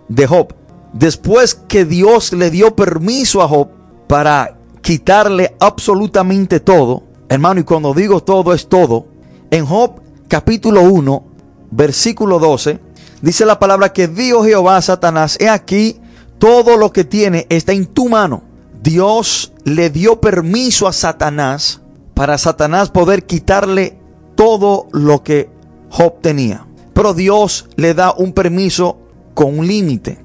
de 0.10 0.26
Job. 0.26 0.56
Después 0.92 1.54
que 1.54 1.86
Dios 1.86 2.34
le 2.34 2.50
dio 2.50 2.76
permiso 2.76 3.44
a 3.44 3.48
Job 3.48 3.70
para 4.08 4.58
quitarle 4.82 5.56
absolutamente 5.60 6.60
todo, 6.60 7.04
Hermano, 7.30 7.60
y 7.60 7.64
cuando 7.64 7.94
digo 7.94 8.24
todo 8.24 8.56
es 8.56 8.70
todo, 8.70 9.06
en 9.52 9.68
Job 9.68 10.02
capítulo 10.28 10.82
1, 10.82 11.26
versículo 11.70 12.40
12, 12.40 12.80
dice 13.22 13.46
la 13.46 13.60
palabra 13.60 13.94
que 13.94 14.08
dijo 14.08 14.44
Jehová 14.44 14.78
a 14.78 14.82
Satanás, 14.82 15.38
he 15.40 15.48
aquí, 15.48 16.00
todo 16.44 16.76
lo 16.76 16.92
que 16.92 17.06
tiene 17.06 17.48
está 17.48 17.72
en 17.72 17.86
tu 17.86 18.10
mano. 18.10 18.44
Dios 18.82 19.54
le 19.64 19.90
dio 19.90 20.20
permiso 20.20 20.90
a 20.90 20.92
Satanás 20.92 21.80
para 22.16 22.38
Satanás 22.38 22.90
poder 22.90 23.26
quitarle 23.26 23.98
todo 24.36 24.90
lo 24.92 25.24
que 25.24 25.50
Job 25.90 26.20
tenía. 26.20 26.68
Pero 26.94 27.14
Dios 27.14 27.70
le 27.78 27.94
da 27.94 28.12
un 28.12 28.34
permiso 28.34 28.98
con 29.34 29.58
un 29.58 29.68
límite. 29.68 30.20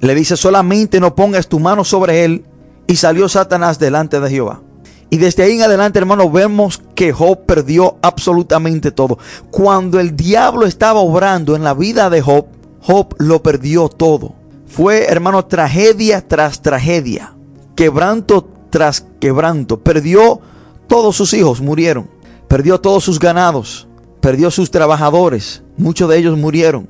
Le 0.00 0.14
dice 0.14 0.38
solamente 0.38 1.00
no 1.00 1.14
pongas 1.14 1.48
tu 1.48 1.60
mano 1.60 1.84
sobre 1.84 2.24
él. 2.24 2.46
Y 2.86 2.96
salió 2.96 3.28
Satanás 3.28 3.78
delante 3.78 4.20
de 4.20 4.30
Jehová. 4.30 4.62
Y 5.10 5.18
desde 5.18 5.42
ahí 5.42 5.56
en 5.56 5.62
adelante, 5.64 5.98
hermano, 5.98 6.30
vemos 6.30 6.80
que 6.94 7.12
Job 7.12 7.44
perdió 7.44 7.98
absolutamente 8.00 8.90
todo. 8.90 9.18
Cuando 9.50 10.00
el 10.00 10.16
diablo 10.16 10.64
estaba 10.64 11.00
obrando 11.00 11.56
en 11.56 11.62
la 11.62 11.74
vida 11.74 12.08
de 12.08 12.22
Job, 12.22 12.46
Job 12.80 13.14
lo 13.18 13.42
perdió 13.42 13.90
todo. 13.90 14.37
Fue, 14.68 15.06
hermano, 15.06 15.44
tragedia 15.46 16.26
tras 16.26 16.62
tragedia. 16.62 17.34
Quebranto 17.74 18.48
tras 18.70 19.06
quebranto. 19.20 19.80
Perdió 19.80 20.40
todos 20.86 21.16
sus 21.16 21.32
hijos, 21.32 21.60
murieron. 21.60 22.10
Perdió 22.48 22.80
todos 22.80 23.04
sus 23.04 23.18
ganados. 23.18 23.88
Perdió 24.20 24.50
sus 24.50 24.70
trabajadores. 24.70 25.62
Muchos 25.76 26.08
de 26.08 26.18
ellos 26.18 26.36
murieron. 26.36 26.88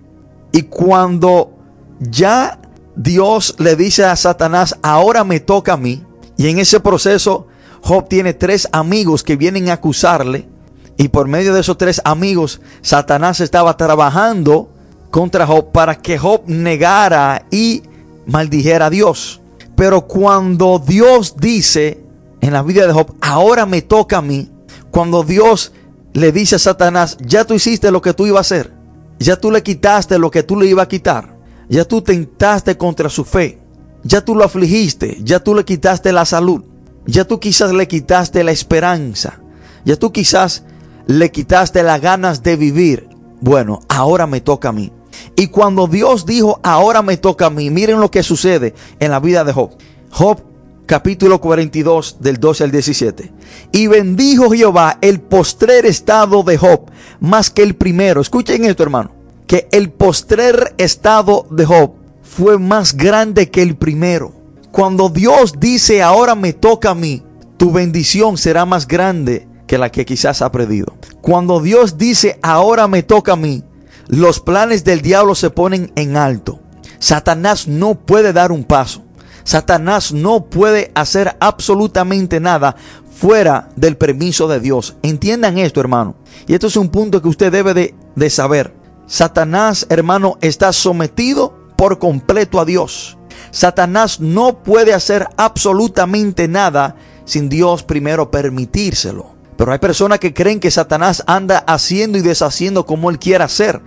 Y 0.52 0.62
cuando 0.62 1.52
ya 2.00 2.58
Dios 2.96 3.54
le 3.58 3.76
dice 3.76 4.04
a 4.04 4.16
Satanás, 4.16 4.76
ahora 4.82 5.24
me 5.24 5.40
toca 5.40 5.74
a 5.74 5.76
mí. 5.76 6.04
Y 6.36 6.48
en 6.48 6.58
ese 6.58 6.80
proceso 6.80 7.46
Job 7.82 8.08
tiene 8.08 8.34
tres 8.34 8.68
amigos 8.72 9.22
que 9.22 9.36
vienen 9.36 9.68
a 9.68 9.74
acusarle. 9.74 10.48
Y 10.96 11.08
por 11.08 11.28
medio 11.28 11.54
de 11.54 11.60
esos 11.60 11.78
tres 11.78 12.00
amigos, 12.04 12.60
Satanás 12.82 13.40
estaba 13.40 13.76
trabajando 13.76 14.70
contra 15.10 15.46
Job 15.46 15.72
para 15.72 15.96
que 15.96 16.18
Job 16.18 16.42
negara 16.46 17.46
y 17.50 17.82
maldijera 18.26 18.86
a 18.86 18.90
Dios. 18.90 19.40
Pero 19.76 20.06
cuando 20.06 20.82
Dios 20.84 21.36
dice 21.38 22.02
en 22.40 22.52
la 22.52 22.62
vida 22.62 22.86
de 22.86 22.92
Job, 22.92 23.14
ahora 23.20 23.66
me 23.66 23.82
toca 23.82 24.18
a 24.18 24.22
mí, 24.22 24.50
cuando 24.90 25.22
Dios 25.22 25.72
le 26.12 26.32
dice 26.32 26.56
a 26.56 26.58
Satanás, 26.58 27.16
ya 27.20 27.44
tú 27.44 27.54
hiciste 27.54 27.90
lo 27.90 28.02
que 28.02 28.14
tú 28.14 28.26
ibas 28.26 28.38
a 28.38 28.56
hacer, 28.56 28.72
ya 29.18 29.36
tú 29.36 29.50
le 29.50 29.62
quitaste 29.62 30.18
lo 30.18 30.30
que 30.30 30.42
tú 30.42 30.56
le 30.56 30.66
ibas 30.66 30.84
a 30.84 30.88
quitar, 30.88 31.36
ya 31.68 31.84
tú 31.84 32.02
tentaste 32.02 32.76
contra 32.76 33.08
su 33.08 33.24
fe, 33.24 33.58
ya 34.02 34.24
tú 34.24 34.34
lo 34.34 34.44
afligiste, 34.44 35.18
ya 35.22 35.40
tú 35.40 35.54
le 35.54 35.64
quitaste 35.64 36.12
la 36.12 36.24
salud, 36.24 36.64
ya 37.06 37.24
tú 37.24 37.40
quizás 37.40 37.72
le 37.72 37.88
quitaste 37.88 38.44
la 38.44 38.52
esperanza. 38.52 39.40
Ya 39.84 39.96
tú 39.96 40.12
quizás 40.12 40.64
le 41.06 41.30
quitaste 41.30 41.82
las 41.82 42.00
ganas 42.02 42.42
de 42.42 42.56
vivir. 42.56 43.08
Bueno, 43.40 43.80
ahora 43.88 44.26
me 44.26 44.42
toca 44.42 44.68
a 44.68 44.72
mí. 44.72 44.92
Y 45.38 45.46
cuando 45.46 45.86
Dios 45.86 46.26
dijo, 46.26 46.58
ahora 46.64 47.00
me 47.00 47.16
toca 47.16 47.46
a 47.46 47.50
mí, 47.50 47.70
miren 47.70 48.00
lo 48.00 48.10
que 48.10 48.24
sucede 48.24 48.74
en 48.98 49.12
la 49.12 49.20
vida 49.20 49.44
de 49.44 49.52
Job. 49.52 49.70
Job 50.10 50.42
capítulo 50.84 51.40
42 51.40 52.16
del 52.18 52.38
12 52.38 52.64
al 52.64 52.72
17. 52.72 53.32
Y 53.70 53.86
bendijo 53.86 54.50
Jehová 54.50 54.98
el 55.00 55.20
postrer 55.20 55.86
estado 55.86 56.42
de 56.42 56.58
Job 56.58 56.90
más 57.20 57.50
que 57.50 57.62
el 57.62 57.76
primero. 57.76 58.20
Escuchen 58.20 58.64
esto 58.64 58.82
hermano. 58.82 59.12
Que 59.46 59.68
el 59.70 59.92
postrer 59.92 60.74
estado 60.76 61.46
de 61.52 61.66
Job 61.66 61.92
fue 62.20 62.58
más 62.58 62.96
grande 62.96 63.48
que 63.48 63.62
el 63.62 63.76
primero. 63.76 64.32
Cuando 64.72 65.08
Dios 65.08 65.60
dice, 65.60 66.02
ahora 66.02 66.34
me 66.34 66.52
toca 66.52 66.90
a 66.90 66.94
mí, 66.96 67.22
tu 67.56 67.70
bendición 67.70 68.38
será 68.38 68.66
más 68.66 68.88
grande 68.88 69.46
que 69.68 69.78
la 69.78 69.92
que 69.92 70.04
quizás 70.04 70.42
ha 70.42 70.50
perdido. 70.50 70.96
Cuando 71.20 71.60
Dios 71.60 71.96
dice, 71.96 72.40
ahora 72.42 72.88
me 72.88 73.04
toca 73.04 73.34
a 73.34 73.36
mí, 73.36 73.62
los 74.08 74.40
planes 74.40 74.84
del 74.84 75.02
diablo 75.02 75.34
se 75.34 75.50
ponen 75.50 75.92
en 75.94 76.16
alto. 76.16 76.60
Satanás 76.98 77.68
no 77.68 77.94
puede 77.94 78.32
dar 78.32 78.52
un 78.52 78.64
paso. 78.64 79.04
Satanás 79.44 80.12
no 80.12 80.46
puede 80.46 80.90
hacer 80.94 81.36
absolutamente 81.40 82.40
nada 82.40 82.76
fuera 83.10 83.68
del 83.76 83.96
permiso 83.96 84.48
de 84.48 84.60
Dios. 84.60 84.96
Entiendan 85.02 85.58
esto, 85.58 85.80
hermano. 85.80 86.16
Y 86.46 86.54
esto 86.54 86.66
es 86.66 86.76
un 86.76 86.88
punto 86.88 87.22
que 87.22 87.28
usted 87.28 87.52
debe 87.52 87.74
de, 87.74 87.94
de 88.14 88.30
saber. 88.30 88.74
Satanás, 89.06 89.86
hermano, 89.88 90.38
está 90.40 90.72
sometido 90.72 91.54
por 91.76 91.98
completo 91.98 92.60
a 92.60 92.64
Dios. 92.64 93.16
Satanás 93.50 94.20
no 94.20 94.62
puede 94.62 94.92
hacer 94.92 95.28
absolutamente 95.36 96.48
nada 96.48 96.96
sin 97.24 97.48
Dios 97.48 97.82
primero 97.82 98.30
permitírselo. 98.30 99.37
Pero 99.58 99.72
hay 99.72 99.80
personas 99.80 100.20
que 100.20 100.32
creen 100.32 100.60
que 100.60 100.70
Satanás 100.70 101.24
anda 101.26 101.58
haciendo 101.58 102.16
y 102.16 102.20
deshaciendo 102.20 102.86
como 102.86 103.10
él 103.10 103.18
quiera 103.18 103.46
hacer. 103.46 103.82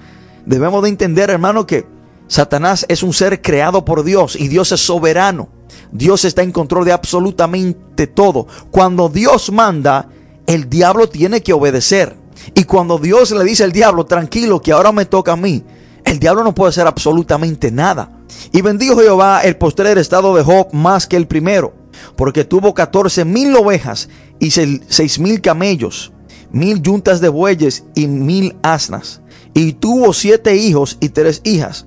Debemos 0.46 0.84
de 0.84 0.90
entender, 0.90 1.30
hermano, 1.30 1.66
que 1.66 1.88
Satanás 2.28 2.86
es 2.90 3.04
un 3.04 3.14
ser 3.14 3.42
creado 3.42 3.86
por 3.86 4.04
Dios 4.04 4.36
y 4.36 4.50
Dios 4.50 4.74
es 4.74 4.82
soberano. 4.82 5.48
Dios 5.94 6.26
está 6.26 6.44
en 6.44 6.52
control 6.52 6.84
de 6.84 6.92
absolutamente 6.92 8.06
todo. 8.06 8.48
Cuando 8.70 9.08
Dios 9.08 9.50
manda, 9.50 10.10
el 10.46 10.70
diablo 10.70 11.08
tiene 11.08 11.42
que 11.42 11.54
obedecer. 11.54 12.18
Y 12.54 12.66
cuando 12.66 12.98
Dios 12.98 13.32
le 13.32 13.46
dice 13.46 13.64
al 13.64 13.72
diablo, 13.72 14.06
tranquilo, 14.06 14.62
que 14.62 14.74
ahora 14.74 14.92
me 14.92 15.06
toca 15.06 15.32
a 15.32 15.38
mí, 15.38 15.64
el 16.04 16.20
diablo 16.20 16.44
no 16.44 16.54
puede 16.54 16.72
hacer 16.72 16.86
absolutamente 16.86 17.72
nada. 17.72 18.12
Y 18.52 18.62
bendijo 18.62 18.98
Jehová 18.98 19.40
el 19.46 19.56
postrer 19.56 19.98
estado 19.98 20.36
de 20.36 20.44
Job 20.44 20.68
más 20.74 21.08
que 21.08 21.16
el 21.16 21.28
primero, 21.28 21.74
porque 22.16 22.44
tuvo 22.44 22.74
catorce 22.74 23.26
mil 23.26 23.56
ovejas 23.56 24.10
y 24.40 24.52
seis 24.52 25.20
mil 25.20 25.42
camellos, 25.42 26.12
mil 26.52 26.82
yuntas 26.82 27.22
de 27.22 27.30
bueyes 27.30 27.84
y 27.96 28.08
mil 28.08 28.56
asnas. 28.62 29.22
Y 29.54 29.74
tuvo 29.74 30.14
siete 30.14 30.56
hijos 30.56 30.98
y 31.00 31.10
tres 31.10 31.42
hijas. 31.44 31.86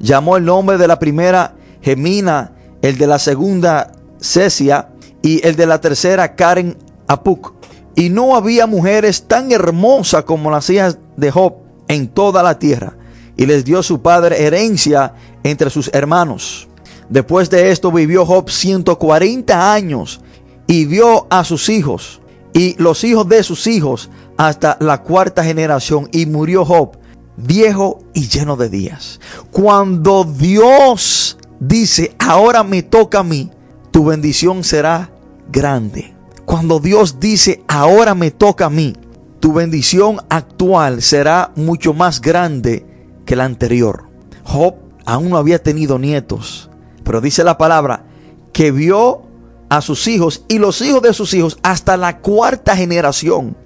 Llamó 0.00 0.36
el 0.36 0.44
nombre 0.44 0.78
de 0.78 0.88
la 0.88 0.98
primera 0.98 1.54
Gemina, 1.80 2.52
el 2.82 2.98
de 2.98 3.06
la 3.06 3.18
segunda 3.18 3.92
Cesia 4.20 4.90
y 5.22 5.46
el 5.46 5.56
de 5.56 5.66
la 5.66 5.80
tercera 5.80 6.34
Karen 6.34 6.76
Apuk. 7.06 7.54
Y 7.96 8.10
no 8.10 8.36
había 8.36 8.66
mujeres 8.66 9.24
tan 9.26 9.50
hermosas 9.50 10.24
como 10.24 10.50
las 10.50 10.70
hijas 10.70 10.98
de 11.16 11.30
Job 11.30 11.54
en 11.88 12.08
toda 12.08 12.42
la 12.42 12.58
tierra. 12.58 12.94
Y 13.36 13.46
les 13.46 13.64
dio 13.64 13.82
su 13.82 14.02
padre 14.02 14.44
herencia 14.44 15.14
entre 15.42 15.70
sus 15.70 15.90
hermanos. 15.92 16.67
Después 17.08 17.48
de 17.50 17.70
esto 17.70 17.90
vivió 17.90 18.26
Job 18.26 18.50
140 18.50 19.72
años 19.72 20.20
y 20.66 20.84
vio 20.84 21.26
a 21.30 21.44
sus 21.44 21.68
hijos 21.68 22.20
y 22.52 22.74
los 22.82 23.04
hijos 23.04 23.28
de 23.28 23.42
sus 23.42 23.66
hijos 23.66 24.10
hasta 24.36 24.76
la 24.80 25.02
cuarta 25.02 25.44
generación 25.44 26.08
y 26.12 26.26
murió 26.26 26.64
Job 26.64 26.98
viejo 27.38 28.00
y 28.14 28.28
lleno 28.28 28.56
de 28.56 28.68
días. 28.68 29.20
Cuando 29.50 30.24
Dios 30.24 31.38
dice, 31.60 32.14
ahora 32.18 32.62
me 32.64 32.82
toca 32.82 33.20
a 33.20 33.24
mí, 33.24 33.50
tu 33.90 34.04
bendición 34.04 34.64
será 34.64 35.10
grande. 35.50 36.14
Cuando 36.44 36.80
Dios 36.80 37.20
dice, 37.20 37.62
ahora 37.68 38.14
me 38.14 38.30
toca 38.30 38.66
a 38.66 38.70
mí, 38.70 38.94
tu 39.40 39.52
bendición 39.52 40.18
actual 40.28 41.02
será 41.02 41.52
mucho 41.54 41.94
más 41.94 42.20
grande 42.20 42.84
que 43.24 43.36
la 43.36 43.44
anterior. 43.44 44.04
Job 44.44 44.74
aún 45.04 45.30
no 45.30 45.36
había 45.36 45.62
tenido 45.62 45.98
nietos, 45.98 46.70
pero 47.08 47.22
dice 47.22 47.42
la 47.42 47.56
palabra 47.56 48.04
que 48.52 48.70
vio 48.70 49.22
a 49.70 49.80
sus 49.80 50.06
hijos 50.08 50.44
y 50.46 50.58
los 50.58 50.82
hijos 50.82 51.00
de 51.00 51.14
sus 51.14 51.32
hijos 51.32 51.56
hasta 51.62 51.96
la 51.96 52.18
cuarta 52.18 52.76
generación. 52.76 53.56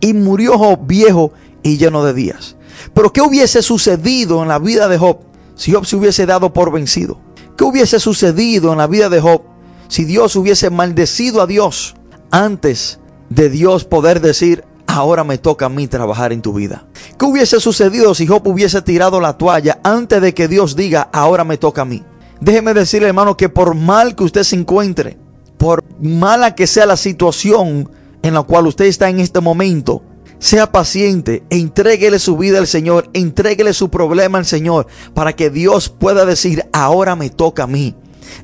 Y 0.00 0.12
murió 0.12 0.58
Job 0.58 0.80
viejo 0.86 1.32
y 1.62 1.78
lleno 1.78 2.04
de 2.04 2.12
días. 2.12 2.56
Pero 2.92 3.10
¿qué 3.10 3.22
hubiese 3.22 3.62
sucedido 3.62 4.42
en 4.42 4.48
la 4.48 4.58
vida 4.58 4.86
de 4.86 4.98
Job 4.98 5.20
si 5.54 5.72
Job 5.72 5.86
se 5.86 5.96
hubiese 5.96 6.26
dado 6.26 6.52
por 6.52 6.70
vencido? 6.72 7.18
¿Qué 7.56 7.64
hubiese 7.64 7.98
sucedido 8.00 8.70
en 8.70 8.76
la 8.76 8.86
vida 8.86 9.08
de 9.08 9.22
Job 9.22 9.44
si 9.88 10.04
Dios 10.04 10.36
hubiese 10.36 10.68
maldecido 10.68 11.40
a 11.40 11.46
Dios 11.46 11.94
antes 12.30 13.00
de 13.30 13.48
Dios 13.48 13.86
poder 13.86 14.20
decir, 14.20 14.62
ahora 14.86 15.24
me 15.24 15.38
toca 15.38 15.64
a 15.64 15.70
mí 15.70 15.88
trabajar 15.88 16.34
en 16.34 16.42
tu 16.42 16.52
vida. 16.52 16.86
¿Qué 17.18 17.24
hubiese 17.24 17.60
sucedido 17.60 18.14
si 18.14 18.26
Job 18.26 18.46
hubiese 18.46 18.82
tirado 18.82 19.22
la 19.22 19.38
toalla 19.38 19.80
antes 19.84 20.20
de 20.20 20.34
que 20.34 20.48
Dios 20.48 20.76
diga, 20.76 21.08
ahora 21.14 21.44
me 21.44 21.56
toca 21.56 21.80
a 21.80 21.86
mí? 21.86 22.04
Déjeme 22.40 22.74
decirle, 22.74 23.08
hermano, 23.08 23.36
que 23.36 23.48
por 23.48 23.74
mal 23.74 24.16
que 24.16 24.24
usted 24.24 24.42
se 24.42 24.56
encuentre, 24.56 25.18
por 25.58 25.84
mala 26.00 26.54
que 26.54 26.66
sea 26.66 26.86
la 26.86 26.96
situación 26.96 27.90
en 28.22 28.34
la 28.34 28.42
cual 28.42 28.66
usted 28.66 28.86
está 28.86 29.10
en 29.10 29.20
este 29.20 29.40
momento, 29.40 30.02
sea 30.38 30.72
paciente, 30.72 31.42
entréguele 31.50 32.18
su 32.18 32.38
vida 32.38 32.58
al 32.58 32.66
Señor, 32.66 33.10
entréguele 33.12 33.74
su 33.74 33.90
problema 33.90 34.38
al 34.38 34.46
Señor, 34.46 34.86
para 35.12 35.34
que 35.34 35.50
Dios 35.50 35.90
pueda 35.90 36.24
decir, 36.24 36.64
ahora 36.72 37.14
me 37.14 37.28
toca 37.28 37.64
a 37.64 37.66
mí. 37.66 37.94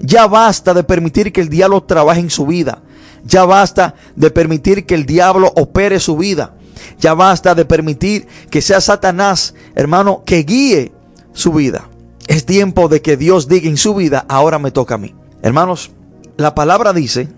Ya 0.00 0.26
basta 0.26 0.74
de 0.74 0.84
permitir 0.84 1.32
que 1.32 1.40
el 1.40 1.48
diablo 1.48 1.82
trabaje 1.82 2.20
en 2.20 2.28
su 2.28 2.44
vida. 2.44 2.82
Ya 3.24 3.46
basta 3.46 3.94
de 4.14 4.30
permitir 4.30 4.84
que 4.84 4.94
el 4.94 5.06
diablo 5.06 5.52
opere 5.56 6.00
su 6.00 6.16
vida. 6.18 6.54
Ya 7.00 7.14
basta 7.14 7.54
de 7.54 7.64
permitir 7.64 8.26
que 8.50 8.60
sea 8.60 8.80
Satanás, 8.82 9.54
hermano, 9.74 10.22
que 10.26 10.42
guíe 10.42 10.92
su 11.32 11.52
vida. 11.52 11.88
Es 12.26 12.44
tiempo 12.44 12.88
de 12.88 13.02
que 13.02 13.16
Dios 13.16 13.48
diga 13.48 13.68
en 13.68 13.76
su 13.76 13.94
vida, 13.94 14.26
ahora 14.28 14.58
me 14.58 14.70
toca 14.70 14.96
a 14.96 14.98
mí. 14.98 15.14
Hermanos, 15.42 15.92
la 16.36 16.54
palabra 16.54 16.92
dice 16.92 17.28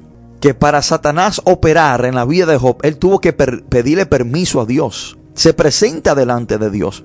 que 0.41 0.55
para 0.55 0.83
Satanás 0.83 1.41
operar 1.45 2.05
en 2.05 2.15
la 2.15 2.25
vida 2.25 2.47
de 2.47 2.59
Job, 2.59 2.79
él 2.83 2.97
tuvo 2.97 3.21
que 3.21 3.33
pedirle 3.33 4.07
permiso 4.07 4.61
a 4.61 4.67
Dios. 4.67 5.19
Se 5.35 5.53
presenta 5.53 6.15
delante 6.15 6.59
de 6.59 6.71
Dios. 6.71 7.05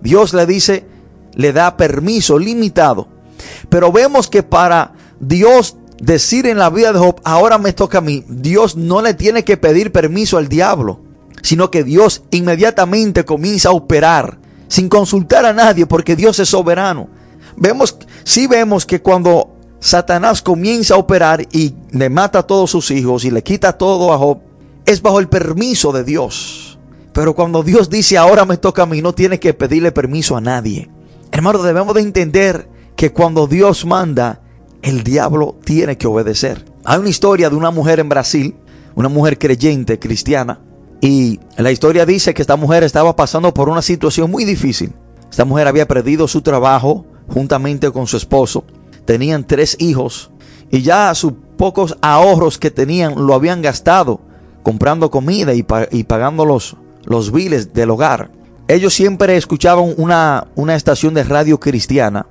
Dios 0.00 0.34
le 0.34 0.46
dice, 0.46 0.86
le 1.34 1.52
da 1.52 1.76
permiso 1.76 2.38
limitado. 2.38 3.08
Pero 3.68 3.92
vemos 3.92 4.28
que 4.28 4.42
para 4.42 4.92
Dios 5.20 5.76
decir 6.00 6.46
en 6.46 6.58
la 6.58 6.70
vida 6.70 6.92
de 6.92 6.98
Job, 6.98 7.20
ahora 7.24 7.58
me 7.58 7.72
toca 7.72 7.98
a 7.98 8.02
mí, 8.02 8.24
Dios 8.28 8.76
no 8.76 9.02
le 9.02 9.14
tiene 9.14 9.44
que 9.44 9.56
pedir 9.56 9.92
permiso 9.92 10.38
al 10.38 10.48
diablo, 10.48 11.00
sino 11.42 11.70
que 11.70 11.84
Dios 11.84 12.22
inmediatamente 12.30 13.24
comienza 13.24 13.68
a 13.68 13.72
operar 13.72 14.38
sin 14.68 14.88
consultar 14.88 15.44
a 15.46 15.52
nadie 15.52 15.86
porque 15.86 16.16
Dios 16.16 16.38
es 16.38 16.48
soberano. 16.48 17.08
Vemos, 17.56 17.96
vemos 18.48 18.86
que 18.86 19.00
cuando 19.00 19.50
Satanás 19.80 20.42
comienza 20.42 20.94
a 20.94 20.98
operar 20.98 21.46
y 21.52 21.74
le 21.90 22.10
mata 22.10 22.40
a 22.40 22.46
todos 22.46 22.70
sus 22.70 22.90
hijos 22.90 23.24
y 23.24 23.30
le 23.30 23.42
quita 23.42 23.72
todo 23.72 24.12
a 24.12 24.18
Job, 24.18 24.38
es 24.86 25.02
bajo 25.02 25.20
el 25.20 25.28
permiso 25.28 25.92
de 25.92 26.04
Dios. 26.04 26.78
Pero 27.12 27.34
cuando 27.34 27.62
Dios 27.62 27.90
dice 27.90 28.18
ahora 28.18 28.44
me 28.44 28.56
toca 28.56 28.82
a 28.82 28.86
mí, 28.86 29.02
no 29.02 29.14
tiene 29.14 29.40
que 29.40 29.54
pedirle 29.54 29.92
permiso 29.92 30.36
a 30.36 30.40
nadie. 30.40 30.90
Hermano, 31.32 31.62
debemos 31.62 31.94
de 31.94 32.02
entender 32.02 32.68
que 32.96 33.12
cuando 33.12 33.46
Dios 33.46 33.84
manda, 33.84 34.40
el 34.82 35.02
diablo 35.02 35.56
tiene 35.64 35.96
que 35.96 36.06
obedecer. 36.06 36.64
Hay 36.84 36.98
una 36.98 37.08
historia 37.08 37.50
de 37.50 37.56
una 37.56 37.70
mujer 37.70 38.00
en 38.00 38.08
Brasil, 38.08 38.54
una 38.94 39.08
mujer 39.08 39.38
creyente, 39.38 39.98
cristiana, 39.98 40.60
y 41.00 41.40
la 41.56 41.70
historia 41.70 42.04
dice 42.04 42.34
que 42.34 42.42
esta 42.42 42.56
mujer 42.56 42.82
estaba 42.82 43.16
pasando 43.16 43.54
por 43.54 43.68
una 43.68 43.82
situación 43.82 44.30
muy 44.30 44.44
difícil. 44.44 44.92
Esta 45.30 45.44
mujer 45.44 45.66
había 45.66 45.88
perdido 45.88 46.28
su 46.28 46.42
trabajo 46.42 47.06
juntamente 47.32 47.90
con 47.90 48.06
su 48.06 48.16
esposo. 48.16 48.64
Tenían 49.04 49.46
tres 49.46 49.76
hijos 49.80 50.30
y 50.70 50.82
ya 50.82 51.14
sus 51.14 51.32
pocos 51.56 51.96
ahorros 52.00 52.58
que 52.58 52.70
tenían 52.70 53.26
lo 53.26 53.34
habían 53.34 53.62
gastado 53.62 54.20
comprando 54.62 55.10
comida 55.10 55.52
y, 55.54 55.62
pagando 56.04 56.44
los, 56.44 56.76
los 57.04 57.32
biles 57.32 57.72
del 57.72 57.90
hogar. 57.90 58.30
Ellos 58.68 58.94
siempre 58.94 59.36
escuchaban 59.36 59.94
una, 59.96 60.46
una 60.54 60.76
estación 60.76 61.14
de 61.14 61.24
radio 61.24 61.58
cristiana 61.58 62.26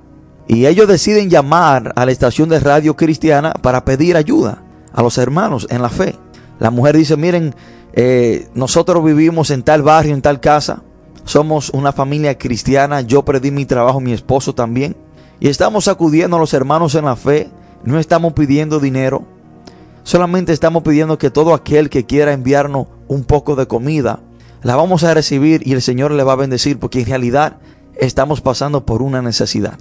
y 0.46 0.66
ellos 0.66 0.88
deciden 0.88 1.28
llamar 1.28 1.92
a 1.96 2.06
la 2.06 2.12
estación 2.12 2.48
de 2.48 2.60
radio 2.60 2.96
cristiana 2.96 3.52
para 3.52 3.84
pedir 3.84 4.16
ayuda 4.16 4.62
a 4.92 5.02
los 5.02 5.18
hermanos 5.18 5.66
en 5.70 5.82
la 5.82 5.90
fe. 5.90 6.16
La 6.58 6.70
mujer 6.70 6.96
dice, 6.96 7.16
miren, 7.16 7.54
eh, 7.92 8.48
nosotros 8.54 9.04
vivimos 9.04 9.50
en 9.50 9.62
tal 9.62 9.82
barrio, 9.82 10.14
en 10.14 10.22
tal 10.22 10.40
casa. 10.40 10.82
Somos 11.24 11.70
una 11.70 11.92
familia 11.92 12.36
cristiana. 12.38 13.00
Yo 13.00 13.24
perdí 13.24 13.50
mi 13.50 13.66
trabajo, 13.66 14.00
mi 14.00 14.12
esposo 14.12 14.54
también. 14.54 14.96
Y 15.38 15.48
estamos 15.48 15.88
acudiendo 15.88 16.36
a 16.36 16.40
los 16.40 16.54
hermanos 16.54 16.94
en 16.94 17.04
la 17.04 17.16
fe. 17.16 17.50
No 17.84 17.98
estamos 17.98 18.32
pidiendo 18.32 18.80
dinero. 18.80 19.24
Solamente 20.02 20.52
estamos 20.52 20.82
pidiendo 20.82 21.18
que 21.18 21.30
todo 21.30 21.54
aquel 21.54 21.90
que 21.90 22.06
quiera 22.06 22.32
enviarnos 22.32 22.86
un 23.08 23.24
poco 23.24 23.54
de 23.56 23.66
comida, 23.66 24.20
la 24.62 24.76
vamos 24.76 25.04
a 25.04 25.14
recibir 25.14 25.66
y 25.66 25.72
el 25.72 25.82
Señor 25.82 26.10
le 26.10 26.22
va 26.22 26.32
a 26.32 26.36
bendecir 26.36 26.78
porque 26.78 27.00
en 27.00 27.06
realidad 27.06 27.58
estamos 27.96 28.40
pasando 28.40 28.84
por 28.84 29.02
una 29.02 29.22
necesidad. 29.22 29.78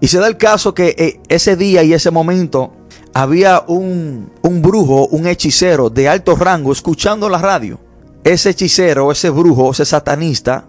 Y 0.00 0.08
se 0.08 0.18
da 0.18 0.26
el 0.26 0.36
caso 0.36 0.74
que 0.74 0.94
eh, 0.98 1.20
ese 1.28 1.56
día 1.56 1.82
y 1.82 1.92
ese 1.92 2.10
momento 2.10 2.72
había 3.12 3.64
un, 3.66 4.30
un 4.42 4.62
brujo, 4.62 5.06
un 5.08 5.26
hechicero 5.26 5.90
de 5.90 6.08
alto 6.08 6.36
rango 6.36 6.72
escuchando 6.72 7.28
la 7.28 7.38
radio. 7.38 7.78
Ese 8.24 8.50
hechicero, 8.50 9.12
ese 9.12 9.30
brujo, 9.30 9.70
ese 9.72 9.84
satanista, 9.84 10.66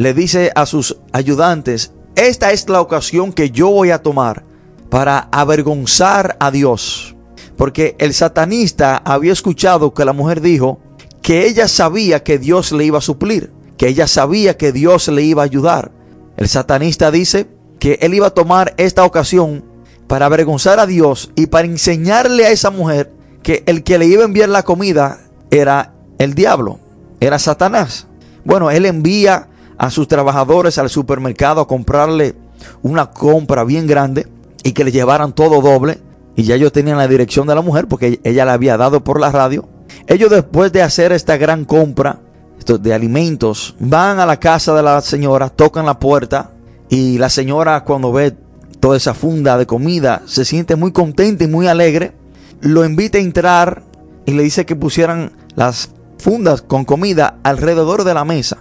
le 0.00 0.14
dice 0.14 0.50
a 0.54 0.64
sus 0.64 0.96
ayudantes, 1.12 1.92
esta 2.16 2.52
es 2.52 2.66
la 2.70 2.80
ocasión 2.80 3.34
que 3.34 3.50
yo 3.50 3.68
voy 3.68 3.90
a 3.90 4.02
tomar 4.02 4.46
para 4.88 5.28
avergonzar 5.30 6.38
a 6.40 6.50
Dios. 6.50 7.14
Porque 7.58 7.96
el 7.98 8.14
satanista 8.14 8.96
había 8.96 9.34
escuchado 9.34 9.92
que 9.92 10.06
la 10.06 10.14
mujer 10.14 10.40
dijo 10.40 10.80
que 11.20 11.46
ella 11.46 11.68
sabía 11.68 12.22
que 12.22 12.38
Dios 12.38 12.72
le 12.72 12.86
iba 12.86 12.96
a 12.96 13.02
suplir, 13.02 13.52
que 13.76 13.88
ella 13.88 14.06
sabía 14.06 14.56
que 14.56 14.72
Dios 14.72 15.06
le 15.08 15.20
iba 15.20 15.42
a 15.42 15.44
ayudar. 15.44 15.92
El 16.38 16.48
satanista 16.48 17.10
dice, 17.10 17.48
que 17.78 17.98
él 18.00 18.14
iba 18.14 18.28
a 18.28 18.34
tomar 18.34 18.72
esta 18.78 19.04
ocasión 19.04 19.66
para 20.06 20.24
avergonzar 20.24 20.80
a 20.80 20.86
Dios 20.86 21.30
y 21.36 21.44
para 21.44 21.68
enseñarle 21.68 22.46
a 22.46 22.50
esa 22.52 22.70
mujer 22.70 23.12
que 23.42 23.64
el 23.66 23.84
que 23.84 23.98
le 23.98 24.06
iba 24.06 24.22
a 24.22 24.26
enviar 24.26 24.48
la 24.48 24.62
comida 24.62 25.20
era 25.50 25.92
el 26.16 26.32
diablo, 26.32 26.80
era 27.20 27.38
Satanás. 27.38 28.06
Bueno, 28.46 28.70
él 28.70 28.86
envía 28.86 29.49
a 29.80 29.90
sus 29.90 30.08
trabajadores 30.08 30.76
al 30.76 30.90
supermercado 30.90 31.62
a 31.62 31.66
comprarle 31.66 32.34
una 32.82 33.10
compra 33.10 33.64
bien 33.64 33.86
grande 33.86 34.26
y 34.62 34.72
que 34.72 34.84
le 34.84 34.92
llevaran 34.92 35.32
todo 35.32 35.62
doble. 35.62 35.98
Y 36.36 36.42
ya 36.42 36.56
ellos 36.56 36.70
tenían 36.70 36.98
la 36.98 37.08
dirección 37.08 37.46
de 37.46 37.54
la 37.54 37.62
mujer 37.62 37.88
porque 37.88 38.20
ella 38.22 38.44
la 38.44 38.52
había 38.52 38.76
dado 38.76 39.02
por 39.02 39.18
la 39.18 39.32
radio. 39.32 39.66
Ellos 40.06 40.28
después 40.28 40.70
de 40.70 40.82
hacer 40.82 41.12
esta 41.12 41.38
gran 41.38 41.64
compra 41.64 42.20
de 42.66 42.92
alimentos, 42.92 43.74
van 43.80 44.20
a 44.20 44.26
la 44.26 44.38
casa 44.38 44.74
de 44.74 44.82
la 44.82 45.00
señora, 45.00 45.48
tocan 45.48 45.86
la 45.86 45.98
puerta 45.98 46.50
y 46.90 47.16
la 47.16 47.30
señora 47.30 47.82
cuando 47.82 48.12
ve 48.12 48.36
toda 48.80 48.98
esa 48.98 49.14
funda 49.14 49.56
de 49.56 49.66
comida 49.66 50.20
se 50.26 50.44
siente 50.44 50.76
muy 50.76 50.92
contenta 50.92 51.44
y 51.44 51.48
muy 51.48 51.68
alegre. 51.68 52.12
Lo 52.60 52.84
invita 52.84 53.16
a 53.16 53.22
entrar 53.22 53.82
y 54.26 54.32
le 54.32 54.42
dice 54.42 54.66
que 54.66 54.76
pusieran 54.76 55.32
las 55.54 55.88
fundas 56.18 56.60
con 56.60 56.84
comida 56.84 57.38
alrededor 57.42 58.04
de 58.04 58.12
la 58.12 58.26
mesa. 58.26 58.58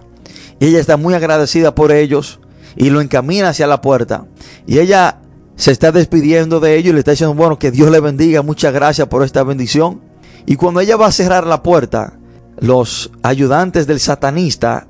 Y 0.59 0.67
ella 0.67 0.79
está 0.79 0.97
muy 0.97 1.13
agradecida 1.13 1.73
por 1.73 1.91
ellos 1.91 2.39
y 2.75 2.89
lo 2.89 3.01
encamina 3.01 3.49
hacia 3.49 3.67
la 3.67 3.81
puerta. 3.81 4.25
Y 4.67 4.79
ella 4.79 5.19
se 5.55 5.71
está 5.71 5.91
despidiendo 5.91 6.59
de 6.59 6.77
ellos 6.77 6.91
y 6.91 6.93
le 6.93 6.99
está 6.99 7.11
diciendo, 7.11 7.35
bueno, 7.35 7.59
que 7.59 7.71
Dios 7.71 7.91
le 7.91 7.99
bendiga, 7.99 8.41
muchas 8.41 8.73
gracias 8.73 9.07
por 9.07 9.23
esta 9.23 9.43
bendición. 9.43 10.01
Y 10.45 10.55
cuando 10.55 10.79
ella 10.79 10.95
va 10.95 11.07
a 11.07 11.11
cerrar 11.11 11.45
la 11.45 11.63
puerta, 11.63 12.13
los 12.59 13.11
ayudantes 13.23 13.87
del 13.87 13.99
satanista 13.99 14.87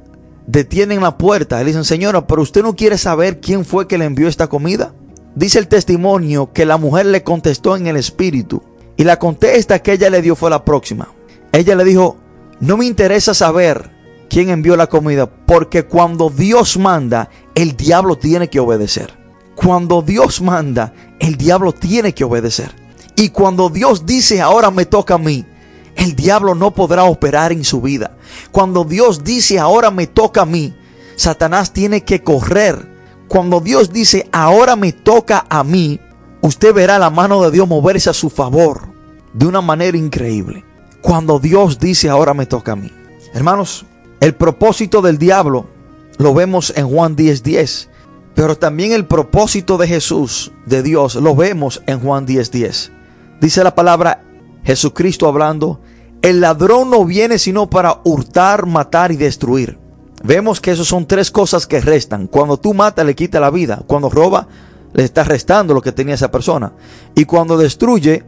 detienen 0.48 1.02
la 1.02 1.18
puerta. 1.18 1.60
Le 1.60 1.66
dicen, 1.66 1.84
señora, 1.84 2.26
pero 2.26 2.42
usted 2.42 2.64
no 2.64 2.76
quiere 2.76 2.98
saber 2.98 3.40
quién 3.40 3.66
fue 3.66 3.88
que 3.88 3.98
le 3.98 4.06
envió 4.06 4.28
esta 4.28 4.48
comida. 4.48 4.94
Dice 5.36 5.60
el 5.60 5.68
testimonio 5.68 6.52
que 6.54 6.66
la 6.66 6.78
mujer 6.78 7.06
le 7.06 7.24
contestó 7.24 7.76
en 7.76 7.88
el 7.88 7.98
espíritu. 7.98 8.64
Y 8.98 9.04
la 9.04 9.18
contesta 9.18 9.80
que 9.80 9.94
ella 9.94 10.10
le 10.10 10.22
dio 10.22 10.36
fue 10.36 10.50
la 10.50 10.66
próxima. 10.66 11.10
Ella 11.52 11.76
le 11.76 11.84
dijo, 11.84 12.18
no 12.60 12.78
me 12.78 12.86
interesa 12.86 13.34
saber 13.34 13.92
quién 14.30 14.50
envió 14.50 14.76
la 14.76 14.88
comida, 14.88 15.30
porque 15.30 15.84
cuando 15.84 16.30
Dios 16.30 16.78
manda, 16.78 17.30
el 17.56 17.76
diablo 17.76 18.18
tiene 18.18 18.50
que 18.50 18.60
obedecer. 18.60 19.14
Cuando 19.56 20.02
Dios 20.02 20.42
manda, 20.42 20.94
el 21.20 21.36
diablo 21.36 21.74
tiene 21.74 22.14
que 22.14 22.24
obedecer. 22.24 22.74
Y 23.16 23.30
cuando 23.30 23.70
Dios 23.70 24.06
dice, 24.06 24.40
ahora 24.40 24.72
me 24.72 24.86
toca 24.86 25.16
a 25.16 25.18
mí, 25.18 25.46
el 25.98 26.16
diablo 26.16 26.56
no 26.56 26.72
podrá 26.72 27.04
operar 27.04 27.52
en 27.52 27.66
su 27.66 27.82
vida. 27.82 28.16
Cuando 28.52 28.86
Dios 28.86 29.26
dice, 29.26 29.60
ahora 29.60 29.92
me 29.92 30.08
toca 30.08 30.44
a 30.44 30.46
mí, 30.46 30.74
Satanás 31.18 31.74
tiene 31.74 32.06
que 32.06 32.24
correr. 32.24 32.88
Cuando 33.28 33.60
Dios 33.60 33.92
dice, 33.92 34.30
ahora 34.32 34.78
me 34.78 34.94
toca 34.94 35.46
a 35.50 35.66
mí, 35.66 36.00
usted 36.42 36.74
verá 36.74 36.98
la 36.98 37.10
mano 37.10 37.44
de 37.44 37.52
Dios 37.52 37.68
moverse 37.68 38.10
a 38.10 38.14
su 38.14 38.30
favor 38.30 38.94
de 39.34 39.46
una 39.46 39.62
manera 39.62 39.98
increíble. 39.98 40.64
Cuando 41.02 41.40
Dios 41.40 41.80
dice, 41.80 42.10
ahora 42.10 42.34
me 42.34 42.46
toca 42.46 42.72
a 42.72 42.76
mí. 42.78 42.92
Hermanos, 43.34 43.86
el 44.20 44.36
propósito 44.36 45.02
del 45.02 45.18
diablo 45.18 45.68
lo 46.18 46.34
vemos 46.34 46.74
en 46.76 46.88
Juan 46.88 47.16
10:10. 47.16 47.44
10, 47.44 47.90
pero 48.36 48.58
también 48.58 48.92
el 48.92 49.06
propósito 49.06 49.78
de 49.78 49.88
Jesús, 49.88 50.52
de 50.66 50.84
Dios, 50.84 51.16
lo 51.16 51.36
vemos 51.36 51.82
en 51.88 52.00
Juan 52.00 52.26
10:10. 52.26 52.52
10. 52.52 52.92
Dice 53.42 53.64
la 53.64 53.76
palabra 53.76 54.24
Jesucristo 54.64 55.28
hablando, 55.28 55.80
el 56.22 56.42
ladrón 56.42 56.90
no 56.90 57.06
viene 57.06 57.40
sino 57.40 57.70
para 57.70 58.02
hurtar, 58.04 58.66
matar 58.66 59.12
y 59.12 59.16
destruir. 59.16 59.80
Vemos 60.24 60.60
que 60.60 60.72
esas 60.72 60.88
son 60.88 61.06
tres 61.06 61.32
cosas 61.32 61.66
que 61.66 61.80
restan. 61.80 62.28
Cuando 62.28 62.58
tú 62.58 62.74
matas 62.74 63.06
le 63.06 63.16
quita 63.16 63.40
la 63.40 63.50
vida. 63.50 63.84
Cuando 63.88 64.10
roba 64.10 64.48
le 64.94 65.04
está 65.04 65.24
restando 65.24 65.74
lo 65.74 65.82
que 65.82 65.94
tenía 65.94 66.16
esa 66.16 66.32
persona. 66.32 66.74
Y 67.16 67.26
cuando 67.26 67.58
destruye 67.58 68.26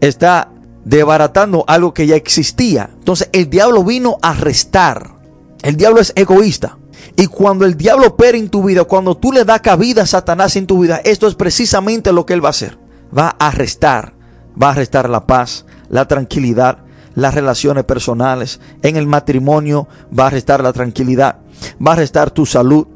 está 0.00 0.50
debaratando 0.84 1.64
algo 1.66 1.94
que 1.94 2.06
ya 2.06 2.16
existía. 2.16 2.90
Entonces 2.92 3.30
el 3.32 3.48
diablo 3.48 3.82
vino 3.82 4.18
a 4.20 4.34
restar. 4.34 5.21
El 5.62 5.76
diablo 5.76 6.00
es 6.00 6.12
egoísta. 6.16 6.78
Y 7.16 7.26
cuando 7.26 7.64
el 7.64 7.76
diablo 7.76 8.08
opera 8.08 8.38
en 8.38 8.48
tu 8.48 8.64
vida, 8.64 8.84
cuando 8.84 9.16
tú 9.16 9.32
le 9.32 9.44
das 9.44 9.60
cabida 9.60 10.02
a 10.02 10.06
Satanás 10.06 10.56
en 10.56 10.66
tu 10.66 10.80
vida, 10.80 11.00
esto 11.04 11.26
es 11.26 11.34
precisamente 11.34 12.12
lo 12.12 12.26
que 12.26 12.34
él 12.34 12.44
va 12.44 12.48
a 12.48 12.50
hacer. 12.50 12.78
Va 13.16 13.28
a 13.38 13.50
restar. 13.50 14.14
Va 14.60 14.70
a 14.70 14.74
restar 14.74 15.08
la 15.08 15.26
paz, 15.26 15.64
la 15.88 16.06
tranquilidad, 16.06 16.78
las 17.14 17.34
relaciones 17.34 17.84
personales, 17.84 18.60
en 18.82 18.96
el 18.96 19.06
matrimonio 19.06 19.88
va 20.16 20.26
a 20.26 20.30
restar 20.30 20.62
la 20.62 20.72
tranquilidad, 20.72 21.38
va 21.84 21.92
a 21.92 21.96
restar 21.96 22.30
tu 22.30 22.46
salud. 22.46 22.86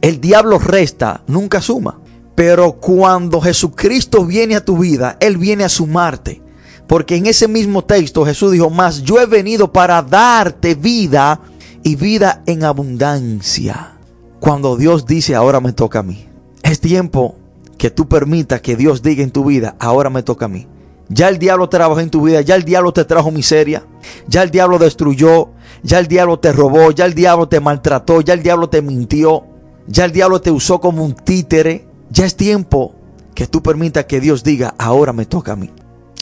El 0.00 0.20
diablo 0.20 0.58
resta, 0.58 1.22
nunca 1.26 1.60
suma. 1.60 2.00
Pero 2.34 2.74
cuando 2.74 3.40
Jesucristo 3.40 4.26
viene 4.26 4.56
a 4.56 4.64
tu 4.64 4.78
vida, 4.78 5.16
Él 5.20 5.38
viene 5.38 5.64
a 5.64 5.70
sumarte. 5.70 6.42
Porque 6.86 7.16
en 7.16 7.26
ese 7.26 7.48
mismo 7.48 7.82
texto 7.82 8.24
Jesús 8.24 8.52
dijo, 8.52 8.70
más 8.70 9.02
yo 9.02 9.18
he 9.18 9.26
venido 9.26 9.72
para 9.72 10.02
darte 10.02 10.74
vida 10.74 11.40
y 11.86 11.94
vida 11.94 12.42
en 12.46 12.64
abundancia. 12.64 13.92
Cuando 14.40 14.76
Dios 14.76 15.06
dice, 15.06 15.36
ahora 15.36 15.60
me 15.60 15.72
toca 15.72 16.00
a 16.00 16.02
mí. 16.02 16.26
Es 16.64 16.80
tiempo 16.80 17.36
que 17.78 17.90
tú 17.90 18.08
permitas 18.08 18.60
que 18.60 18.74
Dios 18.74 19.02
diga 19.02 19.22
en 19.22 19.30
tu 19.30 19.44
vida, 19.44 19.76
ahora 19.78 20.10
me 20.10 20.24
toca 20.24 20.46
a 20.46 20.48
mí. 20.48 20.66
Ya 21.08 21.28
el 21.28 21.38
diablo 21.38 21.68
trabajó 21.68 22.00
en 22.00 22.10
tu 22.10 22.22
vida, 22.22 22.40
ya 22.40 22.56
el 22.56 22.64
diablo 22.64 22.92
te 22.92 23.04
trajo 23.04 23.30
miseria, 23.30 23.86
ya 24.26 24.42
el 24.42 24.50
diablo 24.50 24.80
destruyó, 24.80 25.50
ya 25.84 26.00
el 26.00 26.08
diablo 26.08 26.40
te 26.40 26.50
robó, 26.50 26.90
ya 26.90 27.04
el 27.04 27.14
diablo 27.14 27.46
te 27.46 27.60
maltrató, 27.60 28.20
ya 28.20 28.34
el 28.34 28.42
diablo 28.42 28.68
te 28.68 28.82
mintió, 28.82 29.44
ya 29.86 30.06
el 30.06 30.10
diablo 30.10 30.40
te 30.40 30.50
usó 30.50 30.80
como 30.80 31.04
un 31.04 31.14
títere. 31.14 31.86
Ya 32.10 32.26
es 32.26 32.34
tiempo 32.34 32.96
que 33.32 33.46
tú 33.46 33.62
permitas 33.62 34.06
que 34.06 34.18
Dios 34.18 34.42
diga, 34.42 34.74
ahora 34.76 35.12
me 35.12 35.24
toca 35.24 35.52
a 35.52 35.56
mí. 35.56 35.70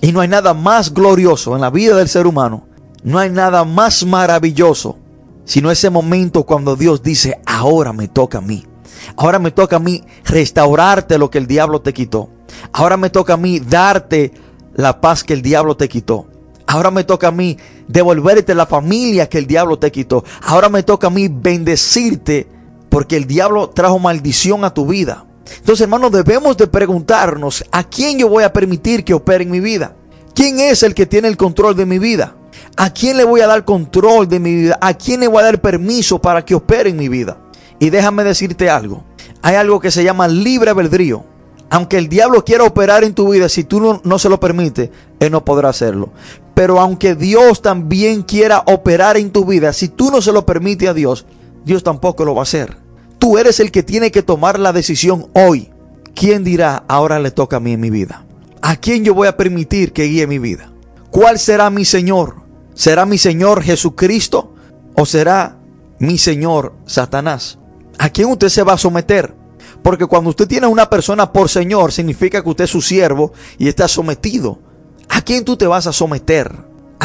Y 0.03 0.13
no 0.13 0.21
hay 0.21 0.29
nada 0.29 0.53
más 0.53 0.93
glorioso 0.93 1.55
en 1.55 1.63
la 1.63 1.71
vida 1.71 1.97
del 1.97 2.11
ser 2.11 2.27
humano, 2.27 2.67
no 3.03 3.19
hay 3.19 3.31
nada 3.31 3.65
más 3.65 4.05
maravilloso, 4.05 4.99
sino 5.45 5.71
ese 5.71 5.91
momento 5.91 6.45
cuando 6.45 6.77
Dios 6.77 7.03
dice, 7.03 7.41
ahora 7.47 7.93
me 7.93 8.09
toca 8.09 8.39
a 8.39 8.41
mí. 8.41 8.65
Ahora 9.17 9.39
me 9.39 9.51
toca 9.51 9.77
a 9.77 9.81
mí 9.81 10.03
restaurarte 10.25 11.19
lo 11.19 11.31
que 11.31 11.39
el 11.39 11.47
diablo 11.47 11.81
te 11.81 11.93
quitó. 11.93 12.31
Ahora 12.73 12.97
me 12.97 13.11
toca 13.11 13.35
a 13.35 13.37
mí 13.37 13.61
darte 13.61 14.33
la 14.75 15.01
paz 15.01 15.25
que 15.25 15.35
el 15.35 15.43
diablo 15.43 15.77
te 15.77 15.89
quitó. 15.89 16.27
Ahora 16.67 16.91
me 16.91 17.05
toca 17.05 17.29
a 17.29 17.33
mí 17.33 17.59
devolverte 17.89 18.55
la 18.55 18.67
familia 18.67 19.29
que 19.29 19.39
el 19.39 19.47
diablo 19.47 19.79
te 19.79 19.93
quitó. 19.93 20.25
Ahora 20.43 20.69
me 20.69 20.83
toca 20.83 21.09
a 21.09 21.11
mí 21.11 21.29
bendecirte 21.29 22.49
porque 22.89 23.17
el 23.17 23.27
diablo 23.27 23.71
trajo 23.71 23.99
maldición 23.99 24.65
a 24.65 24.73
tu 24.73 24.87
vida. 24.87 25.27
Entonces, 25.59 25.83
hermanos, 25.83 26.11
debemos 26.11 26.57
de 26.57 26.67
preguntarnos, 26.67 27.65
¿a 27.71 27.85
quién 27.85 28.19
yo 28.19 28.29
voy 28.29 28.45
a 28.45 28.53
permitir 28.53 29.05
que 29.05 29.13
opere 29.13 29.45
en 29.45 29.51
mi 29.51 29.61
vida? 29.61 29.95
¿Quién 30.35 30.59
es 30.59 30.83
el 30.83 30.95
que 30.95 31.07
tiene 31.07 31.29
el 31.29 31.37
control 31.37 31.77
de 31.77 31.87
mi 31.87 31.99
vida? 31.99 32.35
¿A 32.77 32.91
quién 32.91 33.17
le 33.17 33.25
voy 33.25 33.41
a 33.41 33.47
dar 33.47 33.65
control 33.65 34.29
de 34.29 34.41
mi 34.41 34.55
vida? 34.55 34.79
¿A 34.81 34.95
quién 34.95 35.21
le 35.21 35.29
voy 35.29 35.41
a 35.41 35.45
dar 35.45 35.61
permiso 35.61 36.21
para 36.21 36.45
que 36.45 36.55
opere 36.55 36.91
en 36.91 36.97
mi 36.97 37.09
vida? 37.09 37.39
Y 37.79 37.91
déjame 37.91 38.25
decirte 38.25 38.69
algo. 38.69 39.05
Hay 39.43 39.55
algo 39.55 39.79
que 39.79 39.91
se 39.91 40.03
llama 40.03 40.27
libre 40.27 40.71
albedrío. 40.71 41.25
Aunque 41.71 41.99
el 41.99 42.09
diablo 42.09 42.45
quiera 42.45 42.65
operar 42.65 43.05
en 43.05 43.15
tu 43.15 43.31
vida, 43.31 43.49
si 43.49 43.65
tú 43.65 43.81
no, 43.81 44.01
no, 44.05 44.19
se 44.19 44.29
lo 44.29 44.41
permites, 44.41 44.91
él 45.21 45.33
no 45.33 45.45
podrá 45.45 45.69
hacerlo. 45.69 46.11
Pero 46.55 46.81
aunque 46.81 47.15
Dios 47.15 47.63
también 47.63 48.23
quiera 48.23 48.63
operar 48.67 49.17
en 49.17 49.31
tu 49.31 49.45
vida, 49.45 49.73
si 49.73 49.89
tú 49.89 50.11
no 50.11 50.21
se 50.21 50.33
lo 50.33 50.45
permites 50.45 50.89
a 50.89 50.95
Dios, 50.95 51.27
Dios 51.65 51.83
tampoco 51.83 52.25
lo 52.25 52.35
va 52.35 52.43
a 52.43 52.45
hacer. 52.45 52.77
Tú 53.19 53.39
eres 53.39 53.61
el 53.61 53.71
que 53.71 53.83
tiene 53.83 54.11
que 54.11 54.23
tomar 54.23 54.59
la 54.59 54.73
decisión 54.73 55.29
hoy. 55.33 55.71
¿Quién 56.15 56.45
dirá, 56.45 56.85
ahora 56.89 57.19
le 57.19 57.31
toca 57.31 57.57
a 57.57 57.61
mí 57.61 57.73
en 57.73 57.81
mi 57.81 57.91
vida? 57.91 58.25
¿A 58.63 58.77
quién 58.77 59.05
yo 59.05 59.15
voy 59.15 59.29
a 59.29 59.37
permitir 59.37 59.93
que 59.93 60.05
guíe 60.05 60.27
mi 60.27 60.39
vida? 60.39 60.71
¿Cuál 61.11 61.39
será 61.39 61.71
mi 61.71 61.85
Señor? 61.85 62.44
¿Será 62.75 63.07
mi 63.07 63.19
Señor 63.19 63.63
Jesucristo 63.63 64.55
o 64.95 65.07
será 65.07 65.59
mi 65.99 66.19
Señor 66.19 66.75
Satanás? 66.87 67.59
¿A 67.99 68.11
quién 68.11 68.29
usted 68.29 68.49
se 68.49 68.63
va 68.63 68.75
a 68.75 68.79
someter? 68.79 69.35
Porque 69.83 70.07
cuando 70.07 70.31
usted 70.31 70.49
tiene 70.49 70.67
a 70.67 70.71
una 70.71 70.91
persona 70.91 71.33
por 71.33 71.49
Señor, 71.49 71.93
significa 71.93 72.43
que 72.43 72.49
usted 72.49 72.65
es 72.65 72.71
su 72.71 72.83
siervo 72.83 73.33
y 73.59 73.69
está 73.69 73.87
sometido. 73.87 74.59
¿A 75.09 75.23
quién 75.23 75.45
tú 75.45 75.57
te 75.57 75.67
vas 75.67 75.87
a 75.87 75.93
someter? 75.93 76.53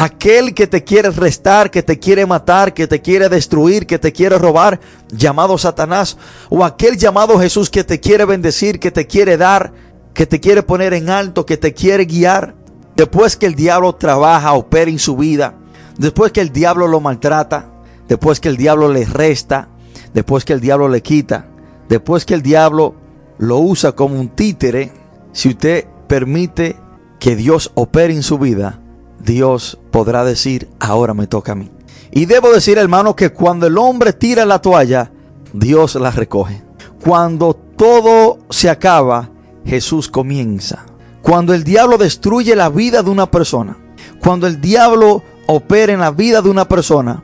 aquel 0.00 0.54
que 0.54 0.66
te 0.66 0.82
quiere 0.82 1.10
restar, 1.10 1.70
que 1.70 1.82
te 1.82 1.98
quiere 1.98 2.24
matar, 2.24 2.72
que 2.72 2.86
te 2.86 3.02
quiere 3.02 3.28
destruir, 3.28 3.86
que 3.86 3.98
te 3.98 4.12
quiere 4.12 4.38
robar, 4.38 4.80
llamado 5.10 5.58
Satanás, 5.58 6.16
o 6.48 6.64
aquel 6.64 6.96
llamado 6.96 7.38
Jesús 7.38 7.68
que 7.68 7.84
te 7.84 8.00
quiere 8.00 8.24
bendecir, 8.24 8.80
que 8.80 8.90
te 8.90 9.06
quiere 9.06 9.36
dar, 9.36 9.72
que 10.14 10.26
te 10.26 10.40
quiere 10.40 10.62
poner 10.62 10.94
en 10.94 11.10
alto, 11.10 11.44
que 11.44 11.58
te 11.58 11.74
quiere 11.74 12.06
guiar, 12.06 12.54
después 12.96 13.36
que 13.36 13.44
el 13.44 13.54
diablo 13.54 13.94
trabaja, 13.94 14.54
opera 14.54 14.90
en 14.90 14.98
su 14.98 15.18
vida, 15.18 15.54
después 16.00 16.32
que 16.32 16.40
el 16.40 16.50
diablo 16.50 16.88
lo 16.88 17.00
maltrata, 17.00 17.70
después 18.08 18.40
que 18.40 18.48
el 18.48 18.56
diablo 18.56 18.90
le 18.90 19.04
resta, 19.04 19.68
después 20.14 20.44
que 20.46 20.54
el 20.54 20.60
diablo 20.60 20.88
le 20.88 21.02
quita, 21.02 21.46
después 21.88 22.24
que 22.24 22.34
el 22.34 22.42
diablo 22.42 22.94
lo 23.38 23.58
usa 23.58 23.92
como 23.92 24.18
un 24.18 24.30
títere, 24.30 24.92
si 25.32 25.50
usted 25.50 25.86
permite 26.06 26.76
que 27.18 27.36
Dios 27.36 27.70
opere 27.74 28.14
en 28.14 28.22
su 28.22 28.38
vida, 28.38 28.80
Dios 29.18 29.78
podrá 29.90 30.24
decir, 30.24 30.70
ahora 30.80 31.12
me 31.12 31.26
toca 31.26 31.52
a 31.52 31.54
mí. 31.54 31.70
Y 32.10 32.24
debo 32.24 32.50
decir, 32.50 32.78
hermano, 32.78 33.14
que 33.14 33.30
cuando 33.30 33.66
el 33.66 33.76
hombre 33.76 34.14
tira 34.14 34.46
la 34.46 34.62
toalla, 34.62 35.12
Dios 35.52 35.96
la 35.96 36.10
recoge. 36.10 36.62
Cuando 37.04 37.54
todo 37.54 38.38
se 38.48 38.70
acaba, 38.70 39.30
Jesús 39.66 40.08
comienza. 40.08 40.86
Cuando 41.20 41.52
el 41.52 41.62
diablo 41.62 41.98
destruye 41.98 42.56
la 42.56 42.70
vida 42.70 43.02
de 43.02 43.10
una 43.10 43.30
persona, 43.30 43.76
cuando 44.20 44.46
el 44.46 44.60
diablo 44.60 45.22
opera 45.50 45.92
en 45.92 46.00
la 46.00 46.10
vida 46.10 46.42
de 46.42 46.48
una 46.48 46.68
persona 46.68 47.22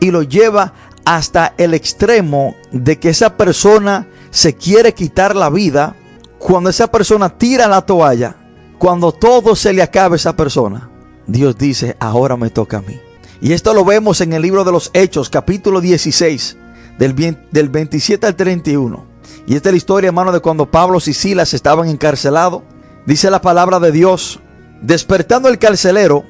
y 0.00 0.10
lo 0.10 0.22
lleva 0.22 0.72
hasta 1.04 1.54
el 1.58 1.74
extremo 1.74 2.56
de 2.72 2.98
que 2.98 3.10
esa 3.10 3.36
persona 3.36 4.08
se 4.30 4.54
quiere 4.54 4.94
quitar 4.94 5.36
la 5.36 5.50
vida, 5.50 5.96
cuando 6.38 6.70
esa 6.70 6.90
persona 6.90 7.30
tira 7.30 7.68
la 7.68 7.82
toalla, 7.82 8.36
cuando 8.78 9.12
todo 9.12 9.54
se 9.54 9.72
le 9.72 9.82
acabe 9.82 10.14
a 10.14 10.16
esa 10.16 10.36
persona, 10.36 10.90
Dios 11.26 11.56
dice, 11.56 11.96
ahora 12.00 12.36
me 12.36 12.50
toca 12.50 12.78
a 12.78 12.82
mí. 12.82 13.00
Y 13.40 13.52
esto 13.52 13.74
lo 13.74 13.84
vemos 13.84 14.20
en 14.20 14.32
el 14.32 14.42
libro 14.42 14.64
de 14.64 14.72
los 14.72 14.90
Hechos, 14.94 15.30
capítulo 15.30 15.80
16, 15.80 16.56
del, 16.98 17.38
del 17.50 17.68
27 17.68 18.26
al 18.26 18.36
31. 18.36 19.06
Y 19.46 19.56
esta 19.56 19.68
es 19.68 19.74
la 19.74 19.78
historia, 19.78 20.08
hermano, 20.08 20.32
de 20.32 20.40
cuando 20.40 20.70
Pablo 20.70 20.98
y 21.04 21.12
Silas 21.12 21.54
estaban 21.54 21.88
encarcelados. 21.88 22.62
Dice 23.06 23.30
la 23.30 23.42
palabra 23.42 23.80
de 23.80 23.92
Dios, 23.92 24.40
despertando 24.80 25.48
el 25.48 25.58
carcelero 25.58 26.24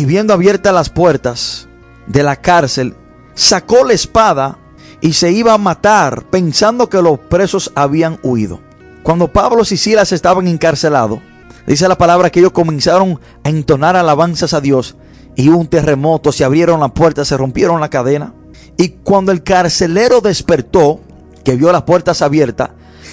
y 0.00 0.06
viendo 0.06 0.32
abiertas 0.32 0.72
las 0.72 0.88
puertas 0.88 1.68
de 2.06 2.22
la 2.22 2.36
cárcel, 2.36 2.94
sacó 3.34 3.84
la 3.84 3.92
espada 3.92 4.56
y 5.02 5.12
se 5.12 5.30
iba 5.30 5.52
a 5.52 5.58
matar 5.58 6.24
pensando 6.30 6.88
que 6.88 7.02
los 7.02 7.18
presos 7.18 7.70
habían 7.74 8.18
huido. 8.22 8.62
Cuando 9.02 9.30
Pablo 9.30 9.62
y 9.62 9.76
Silas 9.76 10.12
estaban 10.12 10.48
encarcelados, 10.48 11.20
Dice 11.66 11.86
la 11.86 11.98
palabra 11.98 12.30
que 12.30 12.40
ellos 12.40 12.52
comenzaron 12.52 13.20
a 13.44 13.50
entonar 13.50 13.94
alabanzas 13.94 14.54
a 14.54 14.62
Dios 14.62 14.96
y 15.36 15.50
un 15.50 15.66
terremoto, 15.66 16.32
se 16.32 16.44
abrieron 16.44 16.80
las 16.80 16.92
puertas, 16.92 17.28
se 17.28 17.36
rompieron 17.36 17.78
la 17.78 17.90
cadena. 17.90 18.32
Y 18.78 18.88
cuando 19.04 19.32
el 19.32 19.42
carcelero 19.42 20.22
despertó, 20.22 21.00
que 21.44 21.56
vio 21.56 21.70
las 21.72 21.82
puertas 21.82 22.22
abiertas, 22.22 22.70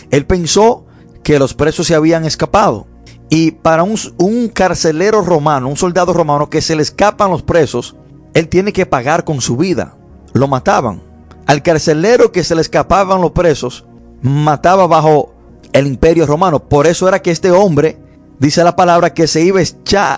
él 0.09 0.25
pensó 0.25 0.85
que 1.21 1.37
los 1.37 1.53
presos 1.53 1.85
se 1.85 1.95
habían 1.95 2.23
escapado. 2.23 2.87
Y 3.29 3.51
para 3.51 3.83
un, 3.83 4.49
carcelero 4.53 5.21
romano, 5.21 5.67
un 5.67 5.77
soldado 5.77 6.13
romano 6.13 6.49
que 6.49 6.61
se 6.61 6.75
le 6.75 6.81
escapan 6.81 7.31
los 7.31 7.43
presos, 7.43 7.95
él 8.33 8.47
tiene 8.47 8.71
que 8.71 8.85
pagar 8.85 9.23
con 9.23 9.41
su 9.41 9.57
vida. 9.57 9.95
Lo 10.33 10.47
mataban. 10.47 11.01
Al 11.45 11.63
carcelero 11.63 12.31
que 12.31 12.43
se 12.43 12.55
le 12.55 12.61
escapaban 12.61 13.21
los 13.21 13.31
presos, 13.31 13.85
mataba 14.21 14.87
bajo 14.87 15.33
el 15.73 15.87
imperio 15.87 16.25
romano. 16.25 16.59
Por 16.59 16.87
eso 16.87 17.07
era 17.07 17.21
que 17.21 17.31
este 17.31 17.51
hombre 17.51 17.99
Dice 18.39 18.63
la 18.63 18.75
palabra 18.75 19.13
que 19.13 19.25
se 19.25 19.41
iba 19.41 19.59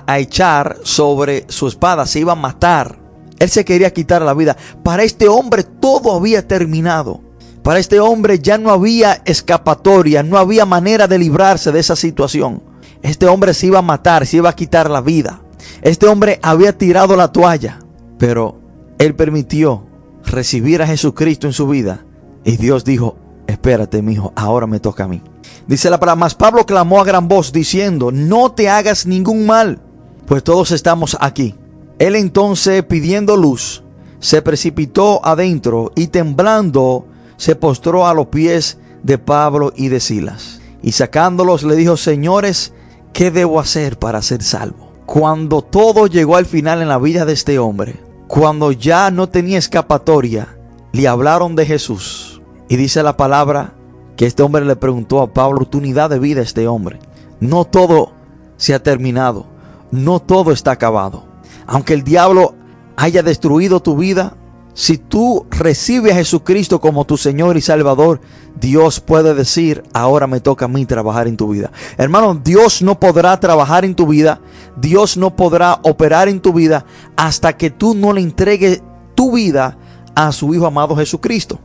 a 0.06 0.20
echar 0.20 0.78
sobre 0.84 1.46
su 1.48 1.68
espada, 1.68 2.06
se 2.06 2.20
iba 2.20 2.34
a 2.34 2.36
matar. 2.36 3.00
Él 3.40 3.50
se 3.50 3.64
quería 3.64 3.94
quitar 3.94 4.22
la 4.22 4.34
vida. 4.34 4.58
Para 4.84 5.04
este 5.04 5.30
hombre 5.30 5.64
todo 5.64 6.14
había 6.14 6.46
terminado. 6.46 7.22
Para 7.64 7.80
este 7.80 8.00
hombre 8.02 8.40
ya 8.40 8.58
no 8.58 8.72
había 8.72 9.22
escapatoria, 9.24 10.22
no 10.22 10.38
había 10.38 10.66
manera 10.66 11.08
de 11.08 11.18
librarse 11.18 11.72
de 11.72 11.80
esa 11.80 11.96
situación. 11.96 12.62
Este 13.02 13.28
hombre 13.28 13.54
se 13.54 13.68
iba 13.68 13.80
a 13.80 13.84
matar, 13.84 14.26
se 14.26 14.38
iba 14.38 14.50
a 14.50 14.56
quitar 14.56 14.90
la 14.90 15.02
vida. 15.02 15.42
Este 15.82 16.08
hombre 16.08 16.40
había 16.42 16.78
tirado 16.78 17.16
la 17.16 17.32
toalla, 17.32 17.80
pero 18.18 18.60
él 18.98 19.16
permitió 19.16 19.86
recibir 20.26 20.82
a 20.82 20.88
Jesucristo 20.88 21.48
en 21.48 21.54
su 21.54 21.68
vida. 21.68 22.06
Y 22.44 22.58
Dios 22.58 22.84
dijo, 22.84 23.18
espérate, 23.48 24.02
mi 24.02 24.14
hijo, 24.14 24.34
ahora 24.36 24.68
me 24.68 24.80
toca 24.80 25.06
a 25.06 25.08
mí. 25.08 25.22
Dice 25.68 25.90
la 25.90 26.00
palabra, 26.00 26.20
más 26.20 26.36
Pablo 26.36 26.66
clamó 26.66 27.00
a 27.00 27.06
gran 27.06 27.28
voz 27.28 27.52
diciendo, 27.52 28.12
no 28.12 28.52
te 28.52 28.70
hagas 28.70 29.06
ningún 29.06 29.46
mal, 29.46 29.80
pues 30.26 30.44
todos 30.44 30.72
estamos 30.72 31.18
aquí. 31.20 31.56
Él 32.00 32.16
entonces, 32.16 32.84
pidiendo 32.84 33.38
luz, 33.38 33.84
se 34.20 34.42
precipitó 34.42 35.26
adentro 35.26 35.92
y 35.96 36.08
temblando 36.08 37.08
se 37.38 37.56
postró 37.56 38.08
a 38.08 38.14
los 38.14 38.28
pies 38.28 38.78
de 39.04 39.18
Pablo 39.18 39.74
y 39.76 39.88
de 39.90 40.00
Silas. 40.00 40.60
Y 40.82 40.94
sacándolos 40.94 41.64
le 41.64 41.76
dijo, 41.76 41.98
señores, 41.98 42.74
¿qué 43.14 43.32
debo 43.32 43.60
hacer 43.60 43.98
para 43.98 44.22
ser 44.22 44.44
salvo? 44.44 44.92
Cuando 45.06 45.62
todo 45.62 46.08
llegó 46.08 46.36
al 46.36 46.46
final 46.46 46.82
en 46.82 46.88
la 46.88 47.00
vida 47.00 47.26
de 47.26 47.34
este 47.34 47.60
hombre, 47.60 48.00
cuando 48.28 48.72
ya 48.72 49.10
no 49.12 49.28
tenía 49.28 49.58
escapatoria, 49.58 50.56
le 50.92 51.08
hablaron 51.08 51.56
de 51.56 51.66
Jesús. 51.66 52.42
Y 52.68 52.76
dice 52.76 53.02
la 53.02 53.18
palabra 53.18 53.74
que 54.16 54.26
este 54.26 54.44
hombre 54.44 54.66
le 54.66 54.76
preguntó 54.76 55.22
a 55.22 55.34
Pablo, 55.34 55.58
oportunidad 55.58 56.10
de 56.10 56.20
vida 56.20 56.42
este 56.42 56.68
hombre. 56.68 57.00
No 57.40 57.66
todo 57.66 58.12
se 58.58 58.74
ha 58.74 58.84
terminado, 58.84 59.48
no 59.92 60.20
todo 60.20 60.52
está 60.52 60.72
acabado. 60.72 61.24
Aunque 61.66 61.94
el 61.94 62.04
diablo 62.04 62.54
haya 62.98 63.24
destruido 63.24 63.80
tu 63.80 63.96
vida, 63.96 64.36
si 64.80 64.98
tú 64.98 65.46
recibes 65.50 66.14
a 66.14 66.16
Jesucristo 66.16 66.80
como 66.80 67.04
tu 67.04 67.18
Señor 67.18 67.58
y 67.58 67.62
Salvador, 67.62 68.22
Dios 68.62 69.02
puede 69.02 69.34
decir, 69.34 69.84
ahora 69.92 70.26
me 70.26 70.40
toca 70.40 70.66
a 70.66 70.68
mí 70.70 70.86
trabajar 70.86 71.28
en 71.28 71.36
tu 71.36 71.50
vida. 71.50 71.70
Hermano, 71.98 72.40
Dios 72.42 72.82
no 72.82 72.98
podrá 72.98 73.38
trabajar 73.42 73.84
en 73.84 73.94
tu 73.94 74.08
vida, 74.08 74.40
Dios 74.78 75.18
no 75.18 75.36
podrá 75.36 75.82
operar 75.84 76.30
en 76.30 76.40
tu 76.40 76.54
vida 76.54 76.86
hasta 77.18 77.58
que 77.58 77.72
tú 77.72 77.94
no 77.94 78.14
le 78.14 78.22
entregues 78.22 78.82
tu 79.16 79.34
vida 79.34 79.78
a 80.16 80.32
su 80.32 80.56
Hijo 80.56 80.66
amado 80.66 80.96
Jesucristo. 80.96 81.60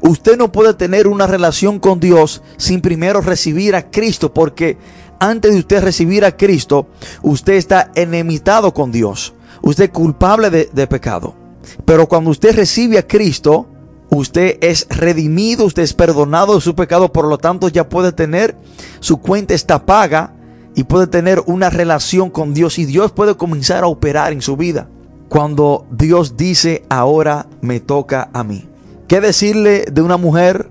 Usted 0.00 0.38
no 0.38 0.52
puede 0.52 0.72
tener 0.74 1.08
una 1.08 1.26
relación 1.26 1.80
con 1.80 1.98
Dios 1.98 2.40
sin 2.56 2.82
primero 2.82 3.20
recibir 3.20 3.74
a 3.74 3.90
Cristo 3.90 4.32
porque 4.32 4.78
antes 5.18 5.54
de 5.54 5.58
usted 5.58 5.82
recibir 5.82 6.24
a 6.24 6.36
Cristo, 6.36 6.86
usted 7.22 7.54
está 7.54 7.90
enemitado 7.96 8.72
con 8.72 8.92
Dios. 8.92 9.34
Usted 9.60 9.86
es 9.86 9.90
culpable 9.90 10.50
de, 10.50 10.70
de 10.72 10.86
pecado. 10.86 11.39
Pero 11.84 12.08
cuando 12.08 12.30
usted 12.30 12.54
recibe 12.54 12.98
a 12.98 13.06
Cristo, 13.06 13.66
usted 14.10 14.58
es 14.60 14.86
redimido, 14.90 15.64
usted 15.64 15.82
es 15.82 15.94
perdonado 15.94 16.54
de 16.54 16.60
su 16.60 16.74
pecado, 16.74 17.12
por 17.12 17.26
lo 17.26 17.38
tanto 17.38 17.68
ya 17.68 17.88
puede 17.88 18.12
tener 18.12 18.56
su 19.00 19.18
cuenta 19.18 19.54
está 19.54 19.86
paga 19.86 20.34
y 20.74 20.84
puede 20.84 21.06
tener 21.06 21.42
una 21.46 21.70
relación 21.70 22.30
con 22.30 22.54
Dios 22.54 22.78
y 22.78 22.84
Dios 22.84 23.12
puede 23.12 23.36
comenzar 23.36 23.84
a 23.84 23.88
operar 23.88 24.32
en 24.32 24.42
su 24.42 24.56
vida. 24.56 24.88
Cuando 25.28 25.86
Dios 25.90 26.36
dice, 26.36 26.84
ahora 26.88 27.46
me 27.60 27.80
toca 27.80 28.30
a 28.32 28.42
mí. 28.42 28.68
¿Qué 29.06 29.20
decirle 29.20 29.84
de 29.90 30.02
una 30.02 30.16
mujer 30.16 30.70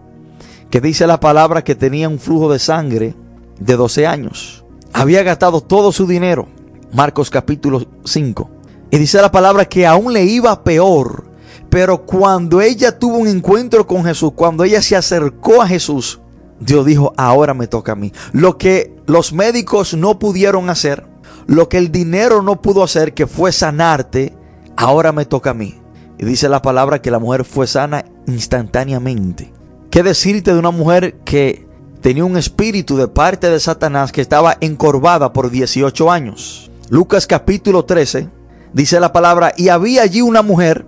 que 0.69 0.81
dice 0.81 1.07
la 1.07 1.19
palabra 1.19 1.63
que 1.63 1.75
tenía 1.75 2.09
un 2.09 2.19
flujo 2.19 2.51
de 2.51 2.59
sangre 2.59 3.15
de 3.59 3.75
12 3.75 4.07
años? 4.07 4.65
Había 4.93 5.23
gastado 5.23 5.61
todo 5.61 5.91
su 5.91 6.07
dinero. 6.07 6.47
Marcos 6.91 7.29
capítulo 7.29 7.85
5. 8.03 8.49
Y 8.91 8.97
dice 8.97 9.21
la 9.21 9.31
palabra 9.31 9.65
que 9.65 9.85
aún 9.85 10.13
le 10.13 10.23
iba 10.25 10.63
peor. 10.63 11.25
Pero 11.69 12.05
cuando 12.05 12.61
ella 12.61 12.97
tuvo 12.97 13.17
un 13.17 13.27
encuentro 13.27 13.85
con 13.85 14.03
Jesús, 14.03 14.31
cuando 14.35 14.63
ella 14.63 14.81
se 14.81 14.95
acercó 14.95 15.61
a 15.61 15.67
Jesús, 15.67 16.19
Dios 16.59 16.85
dijo, 16.85 17.13
ahora 17.15 17.53
me 17.53 17.67
toca 17.67 17.91
a 17.91 17.95
mí. 17.95 18.11
Lo 18.33 18.57
que 18.57 18.95
los 19.05 19.33
médicos 19.33 19.93
no 19.93 20.17
pudieron 20.17 20.69
hacer, 20.69 21.05
lo 21.45 21.69
que 21.69 21.77
el 21.77 21.91
dinero 21.91 22.41
no 22.41 22.61
pudo 22.61 22.83
hacer, 22.83 23.13
que 23.13 23.27
fue 23.27 23.51
sanarte, 23.51 24.35
ahora 24.75 25.11
me 25.11 25.25
toca 25.25 25.51
a 25.51 25.53
mí. 25.53 25.79
Y 26.17 26.25
dice 26.25 26.49
la 26.49 26.61
palabra 26.61 27.01
que 27.01 27.11
la 27.11 27.19
mujer 27.19 27.45
fue 27.45 27.67
sana 27.67 28.03
instantáneamente. 28.25 29.53
¿Qué 29.91 30.01
decirte 30.01 30.53
de 30.53 30.59
una 30.59 30.71
mujer 30.71 31.19
que 31.19 31.67
tenía 32.01 32.25
un 32.25 32.37
espíritu 32.37 32.97
de 32.97 33.07
parte 33.07 33.49
de 33.49 33.59
Satanás 33.59 34.11
que 34.11 34.21
estaba 34.21 34.57
encorvada 34.59 35.33
por 35.33 35.51
18 35.51 36.11
años? 36.11 36.71
Lucas 36.89 37.27
capítulo 37.27 37.85
13 37.85 38.38
dice 38.73 38.99
la 38.99 39.13
palabra, 39.13 39.53
y 39.55 39.69
había 39.69 40.03
allí 40.03 40.21
una 40.21 40.41
mujer 40.41 40.85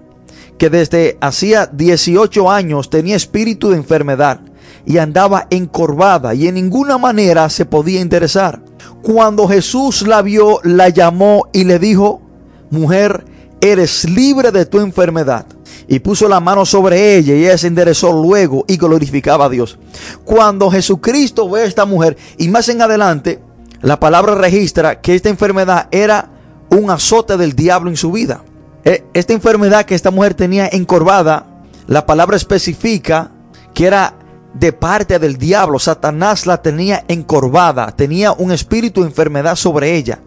que 0.57 0.69
desde 0.69 1.17
hacía 1.21 1.65
18 1.65 2.51
años 2.51 2.89
tenía 2.89 3.15
espíritu 3.15 3.71
de 3.71 3.77
enfermedad 3.77 4.41
y 4.85 4.97
andaba 4.97 5.47
encorvada 5.49 6.33
y 6.33 6.47
en 6.47 6.55
ninguna 6.55 6.97
manera 6.97 7.49
se 7.49 7.65
podía 7.65 8.01
interesar. 8.01 8.61
Cuando 9.01 9.47
Jesús 9.47 10.07
la 10.07 10.21
vio, 10.21 10.59
la 10.63 10.89
llamó 10.89 11.47
y 11.51 11.63
le 11.63 11.79
dijo, 11.79 12.21
mujer, 12.69 13.25
eres 13.59 14.09
libre 14.09 14.51
de 14.51 14.65
tu 14.65 14.79
enfermedad. 14.79 15.45
Y 15.87 15.99
puso 15.99 16.29
la 16.29 16.39
mano 16.39 16.65
sobre 16.65 17.17
ella 17.17 17.35
y 17.35 17.45
ella 17.45 17.57
se 17.57 17.67
enderezó 17.67 18.13
luego 18.13 18.63
y 18.67 18.77
glorificaba 18.77 19.45
a 19.45 19.49
Dios. 19.49 19.77
Cuando 20.23 20.69
Jesucristo 20.69 21.49
ve 21.49 21.61
a 21.61 21.65
esta 21.65 21.85
mujer 21.85 22.17
y 22.37 22.47
más 22.47 22.69
en 22.69 22.81
adelante, 22.81 23.39
la 23.81 23.99
palabra 23.99 24.35
registra 24.35 25.01
que 25.01 25.15
esta 25.15 25.29
enfermedad 25.29 25.87
era 25.91 26.30
un 26.71 26.89
azote 26.89 27.37
del 27.37 27.53
diablo 27.53 27.89
en 27.89 27.97
su 27.97 28.11
vida. 28.11 28.43
E, 28.83 29.05
esta 29.13 29.33
enfermedad 29.33 29.85
que 29.85 29.95
esta 29.95 30.11
mujer 30.11 30.33
tenía 30.33 30.67
encorvada, 30.71 31.45
la 31.87 32.05
palabra 32.05 32.37
especifica 32.37 33.31
que 33.73 33.85
era 33.85 34.15
de 34.53 34.73
parte 34.73 35.19
del 35.19 35.37
diablo. 35.37 35.79
Satanás 35.79 36.45
la 36.45 36.61
tenía 36.61 37.03
encorvada, 37.07 37.91
tenía 37.91 38.31
un 38.31 38.51
espíritu 38.51 39.01
de 39.01 39.07
enfermedad 39.07 39.55
sobre 39.55 39.95
ella. 39.95 40.19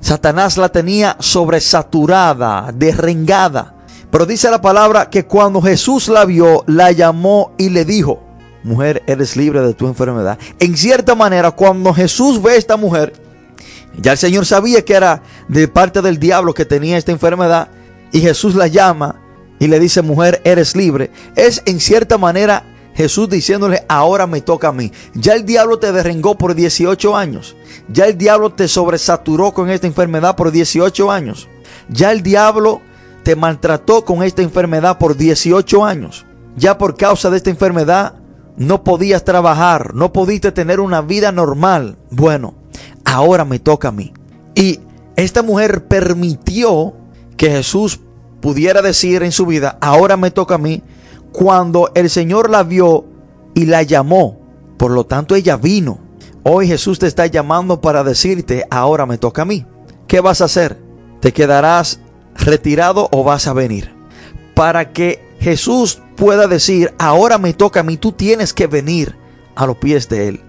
Satanás 0.00 0.56
la 0.56 0.68
tenía 0.68 1.16
sobresaturada, 1.20 2.70
derrengada. 2.74 3.76
Pero 4.10 4.26
dice 4.26 4.50
la 4.50 4.60
palabra 4.60 5.08
que 5.08 5.24
cuando 5.26 5.62
Jesús 5.62 6.08
la 6.08 6.24
vio, 6.24 6.64
la 6.66 6.92
llamó 6.92 7.52
y 7.56 7.70
le 7.70 7.84
dijo, 7.84 8.20
mujer, 8.62 9.02
eres 9.06 9.36
libre 9.36 9.62
de 9.62 9.74
tu 9.74 9.86
enfermedad. 9.86 10.38
En 10.58 10.76
cierta 10.76 11.14
manera, 11.14 11.52
cuando 11.52 11.94
Jesús 11.94 12.42
ve 12.42 12.52
a 12.52 12.56
esta 12.56 12.76
mujer, 12.76 13.12
ya 13.98 14.12
el 14.12 14.18
Señor 14.18 14.46
sabía 14.46 14.84
que 14.84 14.94
era 14.94 15.22
de 15.48 15.68
parte 15.68 16.02
del 16.02 16.18
diablo 16.18 16.54
que 16.54 16.64
tenía 16.64 16.96
esta 16.96 17.12
enfermedad, 17.12 17.68
y 18.12 18.20
Jesús 18.20 18.54
la 18.54 18.66
llama 18.66 19.20
y 19.58 19.68
le 19.68 19.78
dice, 19.80 20.02
mujer, 20.02 20.40
eres 20.44 20.76
libre. 20.76 21.10
Es 21.36 21.62
en 21.66 21.80
cierta 21.80 22.18
manera 22.18 22.64
Jesús 22.94 23.28
diciéndole, 23.28 23.84
ahora 23.88 24.26
me 24.26 24.40
toca 24.40 24.68
a 24.68 24.72
mí. 24.72 24.92
Ya 25.14 25.34
el 25.34 25.46
diablo 25.46 25.78
te 25.78 25.92
derrengó 25.92 26.36
por 26.36 26.54
18 26.54 27.16
años. 27.16 27.56
Ya 27.88 28.06
el 28.06 28.18
diablo 28.18 28.50
te 28.50 28.68
sobresaturó 28.68 29.52
con 29.52 29.70
esta 29.70 29.86
enfermedad 29.86 30.36
por 30.36 30.50
18 30.52 31.10
años. 31.10 31.48
Ya 31.88 32.12
el 32.12 32.22
diablo 32.22 32.82
te 33.22 33.36
maltrató 33.36 34.04
con 34.04 34.22
esta 34.22 34.42
enfermedad 34.42 34.98
por 34.98 35.16
18 35.16 35.84
años. 35.84 36.26
Ya 36.56 36.76
por 36.76 36.96
causa 36.96 37.30
de 37.30 37.38
esta 37.38 37.50
enfermedad 37.50 38.16
no 38.56 38.84
podías 38.84 39.24
trabajar, 39.24 39.94
no 39.94 40.12
pudiste 40.12 40.52
tener 40.52 40.80
una 40.80 41.00
vida 41.00 41.32
normal. 41.32 41.96
Bueno, 42.10 42.54
ahora 43.12 43.44
me 43.44 43.58
toca 43.58 43.88
a 43.88 43.92
mí. 43.92 44.12
Y 44.54 44.80
esta 45.16 45.42
mujer 45.42 45.86
permitió 45.86 46.94
que 47.36 47.50
Jesús 47.50 48.00
pudiera 48.40 48.82
decir 48.82 49.22
en 49.22 49.32
su 49.32 49.46
vida, 49.46 49.78
ahora 49.80 50.16
me 50.16 50.30
toca 50.30 50.54
a 50.54 50.58
mí 50.58 50.82
cuando 51.30 51.90
el 51.94 52.10
Señor 52.10 52.50
la 52.50 52.62
vio 52.62 53.04
y 53.54 53.66
la 53.66 53.82
llamó. 53.82 54.40
Por 54.78 54.90
lo 54.90 55.04
tanto, 55.04 55.34
ella 55.34 55.56
vino. 55.56 56.00
Hoy 56.42 56.66
Jesús 56.66 56.98
te 56.98 57.06
está 57.06 57.26
llamando 57.26 57.80
para 57.80 58.02
decirte, 58.02 58.66
ahora 58.70 59.06
me 59.06 59.18
toca 59.18 59.42
a 59.42 59.46
mí. 59.46 59.66
¿Qué 60.08 60.20
vas 60.20 60.40
a 60.40 60.46
hacer? 60.46 60.78
¿Te 61.20 61.32
quedarás 61.32 62.00
retirado 62.34 63.08
o 63.12 63.22
vas 63.22 63.46
a 63.46 63.52
venir? 63.52 63.94
Para 64.54 64.92
que 64.92 65.36
Jesús 65.38 66.02
pueda 66.16 66.48
decir, 66.48 66.94
ahora 66.98 67.38
me 67.38 67.52
toca 67.52 67.80
a 67.80 67.84
mí, 67.84 67.96
tú 67.96 68.12
tienes 68.12 68.52
que 68.52 68.66
venir 68.66 69.16
a 69.54 69.66
los 69.66 69.76
pies 69.76 70.08
de 70.08 70.28
Él. 70.28 70.40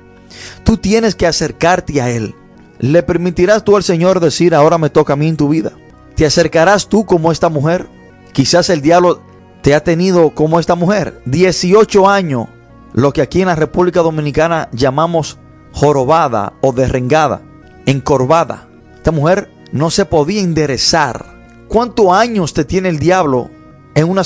Tú 0.63 0.78
tienes 0.78 1.15
que 1.15 1.28
acercarte 1.28 2.02
a 2.02 2.10
Él. 2.10 2.36
¿Le 2.83 3.01
permitirás 3.01 3.63
tú 3.63 3.77
al 3.77 3.83
Señor 3.83 4.19
decir, 4.19 4.53
ahora 4.53 4.77
me 4.77 4.89
toca 4.89 5.13
a 5.13 5.15
mí 5.15 5.29
en 5.29 5.37
tu 5.37 5.47
vida? 5.47 5.71
¿Te 6.17 6.25
acercarás 6.25 6.89
tú 6.89 7.05
como 7.05 7.31
esta 7.31 7.47
mujer? 7.47 7.87
Quizás 8.33 8.69
el 8.69 8.81
diablo 8.81 9.21
te 9.61 9.73
ha 9.73 9.85
tenido 9.85 10.31
como 10.31 10.59
esta 10.59 10.75
mujer, 10.75 11.21
18 11.25 12.09
años, 12.09 12.47
lo 12.91 13.13
que 13.13 13.21
aquí 13.21 13.39
en 13.39 13.47
la 13.47 13.55
República 13.55 14.01
Dominicana 14.01 14.67
llamamos 14.73 15.39
jorobada 15.71 16.55
o 16.59 16.73
derrengada, 16.73 17.41
encorvada. 17.85 18.67
Esta 18.97 19.11
mujer 19.11 19.49
no 19.71 19.89
se 19.89 20.03
podía 20.03 20.41
enderezar. 20.41 21.25
¿Cuántos 21.69 22.11
años 22.11 22.53
te 22.53 22.65
tiene 22.65 22.89
el 22.89 22.99
diablo 22.99 23.49
en 23.95 24.09
una, 24.09 24.23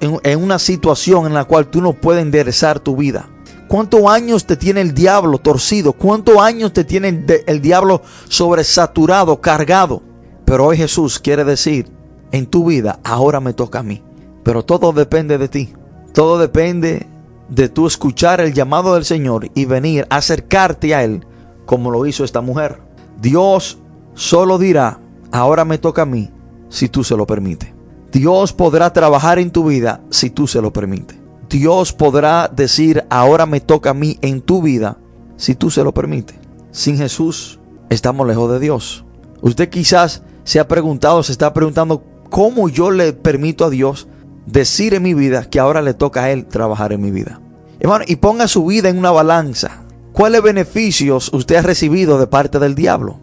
en 0.00 0.42
una 0.42 0.58
situación 0.58 1.26
en 1.26 1.34
la 1.34 1.44
cual 1.44 1.66
tú 1.66 1.82
no 1.82 1.92
puedes 1.92 2.22
enderezar 2.22 2.80
tu 2.80 2.96
vida? 2.96 3.28
¿Cuántos 3.68 4.06
años 4.06 4.46
te 4.46 4.56
tiene 4.56 4.80
el 4.80 4.94
diablo 4.94 5.38
torcido? 5.38 5.92
¿Cuántos 5.92 6.38
años 6.38 6.72
te 6.72 6.84
tiene 6.84 7.24
el, 7.46 7.60
diablo 7.60 8.00
sobresaturado, 8.28 9.42
cargado? 9.42 10.02
Pero 10.46 10.64
hoy 10.64 10.78
Jesús 10.78 11.18
quiere 11.18 11.44
decir 11.44 11.90
en 12.32 12.46
tu 12.46 12.64
vida, 12.64 12.98
ahora 13.04 13.40
me 13.40 13.52
toca 13.52 13.80
a 13.80 13.82
mí. 13.82 14.02
Pero 14.42 14.64
todo 14.64 14.92
depende 14.92 15.36
de 15.36 15.48
ti. 15.48 15.74
Todo 16.14 16.38
depende 16.38 17.06
de 17.50 17.68
tú 17.68 17.86
escuchar 17.86 18.40
el 18.40 18.54
llamado 18.54 18.94
del 18.94 19.04
Señor 19.04 19.50
y 19.54 19.66
venir 19.66 20.06
a 20.08 20.16
acercarte 20.16 20.94
a 20.94 21.04
Él 21.04 21.26
como 21.66 21.90
lo 21.90 22.06
hizo 22.06 22.24
esta 22.24 22.40
mujer. 22.40 22.80
Dios 23.20 23.78
solo 24.14 24.56
dirá, 24.56 24.98
ahora 25.30 25.66
me 25.66 25.76
toca 25.76 26.02
a 26.02 26.06
mí, 26.06 26.30
si 26.70 26.88
tú 26.88 27.04
se 27.04 27.16
lo 27.18 27.26
permites. 27.26 27.74
Dios 28.12 28.54
podrá 28.54 28.94
trabajar 28.94 29.38
en 29.38 29.50
tu 29.50 29.66
vida 29.66 30.00
si 30.08 30.30
tú 30.30 30.46
se 30.46 30.62
lo 30.62 30.72
permites. 30.72 31.17
Dios 31.48 31.92
podrá 31.92 32.48
decir, 32.48 33.04
ahora 33.10 33.46
me 33.46 33.60
toca 33.60 33.90
a 33.90 33.94
mí 33.94 34.18
en 34.20 34.40
tu 34.40 34.62
vida, 34.62 34.98
si 35.36 35.54
tú 35.54 35.70
se 35.70 35.84
lo 35.84 35.92
permites. 35.92 36.36
Sin 36.70 36.96
Jesús 36.96 37.58
estamos 37.90 38.26
lejos 38.26 38.50
de 38.52 38.60
Dios. 38.60 39.04
Usted 39.40 39.68
quizás 39.68 40.22
se 40.44 40.60
ha 40.60 40.68
preguntado, 40.68 41.22
se 41.22 41.32
está 41.32 41.52
preguntando, 41.54 42.02
¿cómo 42.30 42.68
yo 42.68 42.90
le 42.90 43.12
permito 43.12 43.64
a 43.64 43.70
Dios 43.70 44.08
decir 44.50 44.94
en 44.94 45.02
mi 45.02 45.14
vida 45.14 45.44
que 45.44 45.60
ahora 45.60 45.82
le 45.82 45.94
toca 45.94 46.24
a 46.24 46.30
Él 46.30 46.46
trabajar 46.46 46.92
en 46.92 47.00
mi 47.00 47.10
vida. 47.10 47.40
Hermano, 47.80 48.04
y 48.08 48.16
ponga 48.16 48.48
su 48.48 48.66
vida 48.66 48.88
en 48.88 48.98
una 48.98 49.10
balanza. 49.10 49.82
¿Cuáles 50.12 50.42
beneficios 50.42 51.30
usted 51.32 51.56
ha 51.56 51.62
recibido 51.62 52.18
de 52.18 52.26
parte 52.26 52.58
del 52.58 52.74
diablo? 52.74 53.20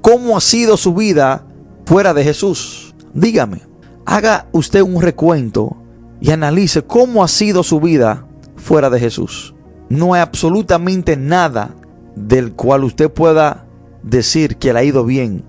¿Cómo 0.00 0.36
ha 0.36 0.40
sido 0.40 0.76
su 0.76 0.94
vida 0.94 1.46
fuera 1.86 2.12
de 2.12 2.24
Jesús? 2.24 2.94
Dígame, 3.12 3.60
haga 4.04 4.48
usted 4.52 4.80
un 4.80 5.00
recuento 5.00 5.76
y 6.20 6.30
analice 6.30 6.82
cómo 6.82 7.22
ha 7.22 7.28
sido 7.28 7.62
su 7.62 7.80
vida 7.80 8.26
fuera 8.56 8.90
de 8.90 9.00
Jesús. 9.00 9.54
No 9.88 10.14
hay 10.14 10.20
absolutamente 10.22 11.16
nada 11.16 11.74
del 12.16 12.52
cual 12.52 12.84
usted 12.84 13.10
pueda 13.10 13.66
decir 14.02 14.56
que 14.56 14.72
le 14.72 14.78
ha 14.78 14.84
ido 14.84 15.04
bien. 15.04 15.44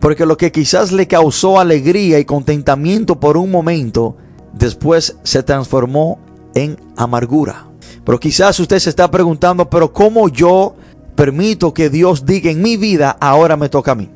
Porque 0.00 0.26
lo 0.26 0.36
que 0.36 0.52
quizás 0.52 0.92
le 0.92 1.06
causó 1.06 1.60
alegría 1.60 2.18
y 2.18 2.24
contentamiento 2.24 3.20
por 3.20 3.36
un 3.36 3.50
momento, 3.50 4.16
después 4.52 5.16
se 5.22 5.42
transformó 5.42 6.18
en 6.54 6.78
amargura. 6.96 7.68
Pero 8.04 8.18
quizás 8.18 8.58
usted 8.60 8.78
se 8.78 8.90
está 8.90 9.10
preguntando, 9.10 9.68
pero 9.68 9.92
¿cómo 9.92 10.28
yo 10.28 10.74
permito 11.14 11.74
que 11.74 11.90
Dios 11.90 12.24
diga 12.24 12.50
en 12.50 12.62
mi 12.62 12.76
vida, 12.76 13.16
ahora 13.20 13.56
me 13.56 13.68
toca 13.68 13.92
a 13.92 13.96
mí? 13.96 14.10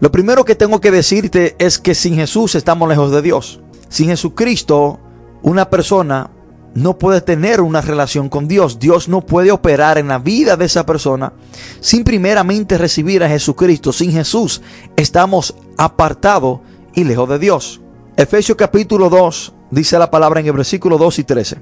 Lo 0.00 0.10
primero 0.10 0.44
que 0.44 0.56
tengo 0.56 0.80
que 0.80 0.90
decirte 0.90 1.54
es 1.58 1.78
que 1.78 1.94
sin 1.94 2.16
Jesús 2.16 2.56
estamos 2.56 2.88
lejos 2.88 3.12
de 3.12 3.22
Dios. 3.22 3.60
Sin 3.92 4.08
Jesucristo, 4.08 4.98
una 5.42 5.68
persona 5.68 6.30
no 6.74 6.96
puede 6.96 7.20
tener 7.20 7.60
una 7.60 7.82
relación 7.82 8.30
con 8.30 8.48
Dios. 8.48 8.78
Dios 8.78 9.06
no 9.06 9.20
puede 9.20 9.52
operar 9.52 9.98
en 9.98 10.08
la 10.08 10.18
vida 10.18 10.56
de 10.56 10.64
esa 10.64 10.86
persona 10.86 11.34
sin 11.80 12.02
primeramente 12.02 12.78
recibir 12.78 13.22
a 13.22 13.28
Jesucristo. 13.28 13.92
Sin 13.92 14.10
Jesús 14.10 14.62
estamos 14.96 15.54
apartados 15.76 16.60
y 16.94 17.04
lejos 17.04 17.28
de 17.28 17.38
Dios. 17.38 17.82
Efesios 18.16 18.56
capítulo 18.56 19.10
2 19.10 19.52
dice 19.70 19.98
la 19.98 20.10
palabra 20.10 20.40
en 20.40 20.46
el 20.46 20.52
versículo 20.54 20.96
2 20.96 21.18
y 21.18 21.24
13. 21.24 21.58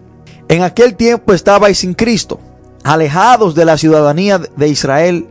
En 0.47 0.63
aquel 0.63 0.95
tiempo 0.95 1.33
estabais 1.33 1.79
sin 1.79 1.95
Cristo, 1.95 2.39
alejados 2.85 3.57
de 3.57 3.65
la 3.65 3.77
ciudadanía 3.77 4.39
de 4.39 4.69
Israel 4.69 5.27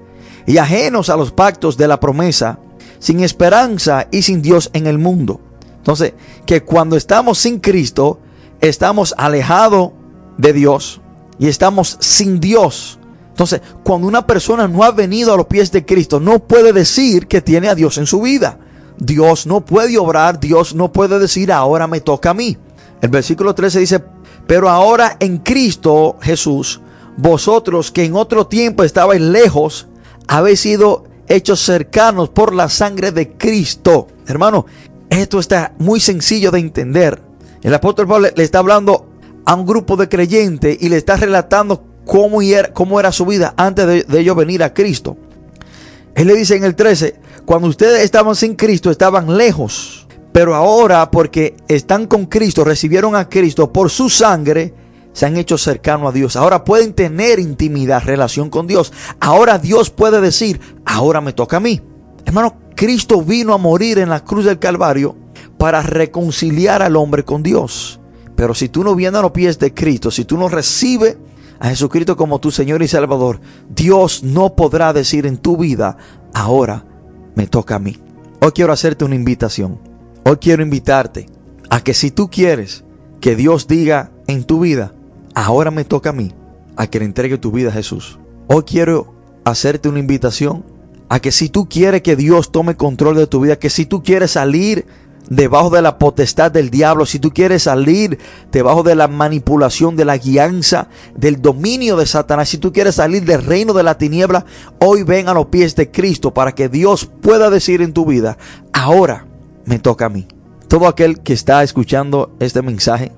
y 0.46 0.58
ajenos 0.58 1.10
a 1.10 1.16
los 1.16 1.32
pactos 1.32 1.78
de 1.78 1.88
la 1.88 2.02
promesa, 2.02 2.60
sin 3.00 3.22
esperanza 3.22 4.10
y 4.12 4.24
sin 4.24 4.42
Dios 4.42 4.70
en 4.74 4.86
el 4.86 4.98
mundo. 4.98 5.40
Entonces, 5.80 6.14
que 6.46 6.64
cuando 6.64 6.96
estamos 6.96 7.40
sin 7.40 7.60
Cristo, 7.60 8.20
estamos 8.62 9.16
alejados 9.18 9.92
de 10.38 10.54
Dios 10.54 11.02
y 11.40 11.48
estamos 11.48 11.98
sin 12.00 12.40
Dios. 12.40 13.00
Entonces, 13.30 13.62
cuando 13.84 14.08
una 14.08 14.28
persona 14.28 14.68
no 14.68 14.84
ha 14.84 14.92
venido 14.92 15.34
a 15.34 15.38
los 15.38 15.48
pies 15.48 15.72
de 15.72 15.86
Cristo, 15.86 16.20
no 16.20 16.40
puede 16.40 16.74
decir 16.74 17.28
que 17.28 17.42
tiene 17.42 17.70
a 17.70 17.76
Dios 17.76 17.98
en 17.98 18.06
su 18.06 18.22
vida. 18.22 18.60
Dios 18.98 19.48
no 19.48 19.62
puede 19.62 19.98
obrar, 19.98 20.40
Dios 20.40 20.76
no 20.76 20.92
puede 20.92 21.20
decir 21.20 21.52
ahora 21.52 21.88
me 21.88 22.02
toca 22.02 22.32
a 22.32 22.34
mí. 22.34 22.58
El 23.02 23.10
versículo 23.10 23.56
13 23.56 23.80
dice, 23.80 24.04
pero 24.46 24.70
ahora 24.70 25.16
en 25.22 25.38
Cristo 25.38 26.18
Jesús, 26.22 26.82
vosotros 27.16 27.92
que 27.92 28.04
en 28.04 28.16
otro 28.16 28.48
tiempo 28.48 28.84
estabais 28.84 29.22
lejos, 29.22 29.88
habéis 30.28 30.60
sido 30.60 31.06
hechos 31.30 31.62
cercanos 31.62 32.30
por 32.30 32.54
la 32.54 32.68
sangre 32.68 33.12
de 33.12 33.38
Cristo. 33.38 34.08
Hermano, 34.28 34.66
esto 35.10 35.40
está 35.40 35.74
muy 35.80 36.00
sencillo 36.00 36.52
de 36.52 36.60
entender. 36.60 37.22
El 37.62 37.74
apóstol 37.74 38.08
Pablo 38.08 38.30
le 38.36 38.44
está 38.44 38.60
hablando 38.60 39.10
a 39.46 39.56
un 39.56 39.66
grupo 39.66 39.98
de 39.98 40.08
creyentes 40.10 40.78
y 40.80 40.90
le 40.90 40.98
está 40.98 41.18
relatando 41.18 41.84
cómo 42.06 42.42
era, 42.42 42.74
cómo 42.74 43.00
era 43.00 43.12
su 43.12 43.26
vida 43.26 43.54
antes 43.58 43.86
de, 43.86 44.04
de 44.04 44.20
ellos 44.20 44.36
venir 44.36 44.64
a 44.64 44.74
Cristo. 44.74 45.18
Él 46.16 46.28
le 46.28 46.36
dice 46.36 46.56
en 46.56 46.64
el 46.64 46.76
13, 46.76 47.16
cuando 47.46 47.68
ustedes 47.68 48.04
estaban 48.04 48.36
sin 48.36 48.56
Cristo, 48.56 48.92
estaban 48.92 49.38
lejos. 49.38 50.08
Pero 50.32 50.56
ahora, 50.56 51.10
porque 51.10 51.56
están 51.68 52.06
con 52.08 52.26
Cristo, 52.26 52.64
recibieron 52.64 53.16
a 53.16 53.28
Cristo 53.30 53.74
por 53.74 53.90
su 53.90 54.10
sangre, 54.10 54.74
se 55.14 55.26
han 55.26 55.38
hecho 55.38 55.58
cercanos 55.58 56.10
a 56.10 56.12
Dios. 56.12 56.36
Ahora 56.36 56.64
pueden 56.64 56.94
tener 56.94 57.40
intimidad, 57.40 58.04
relación 58.04 58.50
con 58.50 58.68
Dios. 58.68 58.94
Ahora 59.20 59.58
Dios 59.58 59.90
puede 59.90 60.22
decir, 60.22 60.60
ahora 60.86 61.22
me 61.22 61.34
toca 61.34 61.58
a 61.58 61.60
mí. 61.60 61.82
Hermano, 62.26 62.58
Cristo 62.80 63.22
vino 63.22 63.54
a 63.54 63.58
morir 63.58 64.00
en 64.00 64.08
la 64.08 64.24
cruz 64.24 64.46
del 64.46 64.58
Calvario 64.58 65.18
para 65.58 65.82
reconciliar 65.82 66.82
al 66.82 66.96
hombre 66.96 67.26
con 67.26 67.44
Dios. 67.44 68.00
Pero 68.38 68.54
si 68.54 68.70
tú 68.70 68.86
no 68.86 68.96
vienes 68.96 69.20
a 69.20 69.22
los 69.22 69.32
pies 69.32 69.60
de 69.60 69.74
Cristo, 69.74 70.12
si 70.12 70.24
tú 70.24 70.38
no 70.38 70.48
recibes 70.48 71.18
a 71.60 71.68
Jesucristo 71.68 72.16
como 72.16 72.40
tu 72.40 72.52
Señor 72.52 72.82
y 72.82 72.88
Salvador, 72.88 73.42
Dios 73.68 74.24
no 74.24 74.56
podrá 74.56 74.94
decir 74.94 75.26
en 75.26 75.40
tu 75.40 75.58
vida, 75.58 75.98
ahora 76.34 76.86
me 77.36 77.48
toca 77.48 77.76
a 77.76 77.80
mí. 77.80 77.98
Hoy 78.40 78.52
quiero 78.54 78.72
hacerte 78.72 79.04
una 79.04 79.16
invitación. 79.16 79.78
Hoy 80.24 80.38
quiero 80.38 80.64
invitarte 80.64 81.26
a 81.70 81.84
que 81.84 81.94
si 81.94 82.12
tú 82.12 82.30
quieres 82.30 82.86
que 83.20 83.36
Dios 83.36 83.68
diga 83.68 84.14
en 84.28 84.46
tu 84.46 84.62
vida, 84.62 84.94
ahora 85.36 85.70
me 85.70 85.84
toca 85.84 86.12
a 86.12 86.14
mí, 86.14 86.32
a 86.78 86.88
que 86.88 87.00
le 87.00 87.06
entregue 87.06 87.38
tu 87.38 87.52
vida 87.52 87.72
a 87.72 87.74
Jesús. 87.74 88.20
Hoy 88.48 88.64
quiero 88.64 89.16
hacerte 89.44 89.90
una 89.90 90.00
invitación 90.00 90.64
a 91.10 91.20
que 91.20 91.32
si 91.32 91.50
tú 91.50 91.68
quieres 91.68 92.04
que 92.04 92.16
Dios 92.16 92.52
tome 92.52 92.76
control 92.76 93.18
de 93.18 93.28
tu 93.28 93.42
vida, 93.42 93.58
que 93.58 93.70
si 93.70 93.86
tú 93.86 94.04
quieres 94.04 94.32
salir 94.32 94.86
debajo 95.30 95.70
de 95.70 95.82
la 95.82 95.98
potestad 95.98 96.52
del 96.52 96.70
diablo, 96.70 97.06
si 97.06 97.20
tú 97.20 97.32
quieres 97.32 97.64
salir 97.64 98.20
debajo 98.52 98.84
de 98.84 98.96
la 98.96 99.08
manipulación, 99.08 99.96
de 99.96 100.06
la 100.06 100.18
guianza, 100.18 100.88
del 101.16 101.42
dominio 101.42 101.98
de 101.98 102.06
Satanás, 102.06 102.50
si 102.50 102.58
tú 102.58 102.72
quieres 102.72 102.96
salir 102.96 103.26
del 103.26 103.44
reino 103.44 103.74
de 103.74 103.84
la 103.84 103.98
tiniebla, 103.98 104.46
hoy 104.80 105.04
ven 105.04 105.28
a 105.30 105.34
los 105.34 105.48
pies 105.48 105.76
de 105.76 105.92
Cristo 105.92 106.34
para 106.34 106.54
que 106.54 106.70
Dios 106.70 107.06
pueda 107.06 107.50
decir 107.50 107.82
en 107.82 107.94
tu 107.94 108.06
vida, 108.06 108.38
ahora 108.74 109.26
me 109.66 109.80
toca 109.80 110.06
a 110.06 110.10
mí. 110.10 110.28
Todo 110.68 110.88
aquel 110.88 111.22
que 111.22 111.34
está 111.34 111.64
escuchando 111.64 112.36
este 112.40 112.62
mensaje 112.62 113.12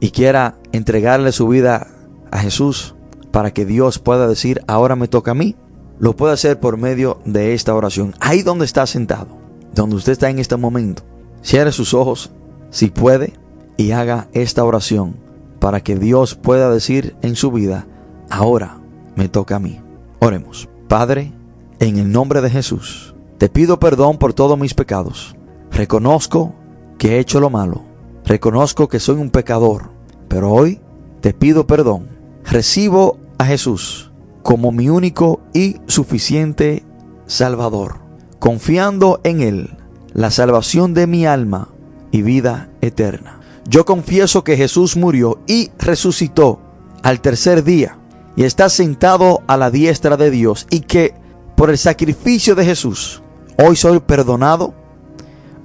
y 0.00 0.10
quiera 0.10 0.56
entregarle 0.72 1.32
su 1.32 1.48
vida 1.48 1.88
a 2.30 2.38
Jesús 2.38 2.94
para 3.30 3.52
que 3.52 3.66
Dios 3.66 3.98
pueda 3.98 4.26
decir, 4.26 4.62
ahora 4.66 4.96
me 4.96 5.08
toca 5.08 5.32
a 5.32 5.34
mí, 5.34 5.56
lo 5.98 6.16
puede 6.16 6.34
hacer 6.34 6.60
por 6.60 6.76
medio 6.76 7.20
de 7.24 7.54
esta 7.54 7.74
oración. 7.74 8.14
Ahí 8.20 8.42
donde 8.42 8.64
está 8.64 8.86
sentado, 8.86 9.38
donde 9.74 9.96
usted 9.96 10.12
está 10.12 10.30
en 10.30 10.38
este 10.38 10.56
momento 10.56 11.02
Cierre 11.44 11.72
sus 11.72 11.92
ojos, 11.92 12.30
si 12.70 12.88
puede, 12.88 13.34
y 13.76 13.90
haga 13.90 14.28
esta 14.32 14.64
oración 14.64 15.16
para 15.60 15.82
que 15.82 15.94
Dios 15.94 16.34
pueda 16.36 16.70
decir 16.70 17.16
en 17.20 17.36
su 17.36 17.52
vida, 17.52 17.86
ahora 18.30 18.80
me 19.14 19.28
toca 19.28 19.56
a 19.56 19.58
mí. 19.58 19.78
Oremos. 20.20 20.70
Padre, 20.88 21.34
en 21.80 21.98
el 21.98 22.10
nombre 22.10 22.40
de 22.40 22.48
Jesús, 22.48 23.14
te 23.36 23.50
pido 23.50 23.78
perdón 23.78 24.16
por 24.16 24.32
todos 24.32 24.58
mis 24.58 24.72
pecados. 24.72 25.36
Reconozco 25.70 26.54
que 26.96 27.16
he 27.16 27.18
hecho 27.18 27.40
lo 27.40 27.50
malo. 27.50 27.82
Reconozco 28.24 28.88
que 28.88 28.98
soy 28.98 29.16
un 29.16 29.28
pecador. 29.28 29.90
Pero 30.28 30.50
hoy 30.50 30.80
te 31.20 31.34
pido 31.34 31.66
perdón. 31.66 32.08
Recibo 32.44 33.18
a 33.36 33.44
Jesús 33.44 34.12
como 34.44 34.72
mi 34.72 34.90
único 34.90 35.40
y 35.54 35.78
suficiente 35.86 36.84
Salvador. 37.26 37.96
Confiando 38.38 39.20
en 39.24 39.40
Él 39.40 39.78
la 40.12 40.30
salvación 40.30 40.92
de 40.92 41.06
mi 41.06 41.26
alma 41.26 41.70
y 42.12 42.20
vida 42.20 42.68
eterna. 42.82 43.40
Yo 43.66 43.86
confieso 43.86 44.44
que 44.44 44.58
Jesús 44.58 44.98
murió 44.98 45.40
y 45.46 45.70
resucitó 45.78 46.60
al 47.02 47.22
tercer 47.22 47.64
día 47.64 47.96
y 48.36 48.44
está 48.44 48.68
sentado 48.68 49.42
a 49.46 49.56
la 49.56 49.70
diestra 49.70 50.18
de 50.18 50.30
Dios 50.30 50.66
y 50.70 50.80
que 50.80 51.14
por 51.56 51.70
el 51.70 51.78
sacrificio 51.78 52.54
de 52.54 52.66
Jesús 52.66 53.22
hoy 53.56 53.76
soy 53.76 54.00
perdonado, 54.00 54.74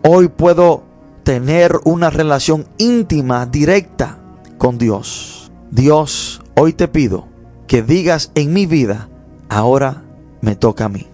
hoy 0.04 0.30
puedo 0.30 0.84
tener 1.24 1.78
una 1.84 2.10
relación 2.10 2.66
íntima, 2.78 3.46
directa 3.46 4.20
con 4.58 4.78
Dios. 4.78 5.52
Dios, 5.70 6.42
hoy 6.56 6.72
te 6.72 6.88
pido 6.88 7.29
que 7.70 7.84
digas 7.84 8.32
en 8.34 8.52
mi 8.52 8.66
vida, 8.66 9.10
ahora 9.48 10.02
me 10.42 10.56
toca 10.56 10.86
a 10.86 10.90
mí. 10.90 11.06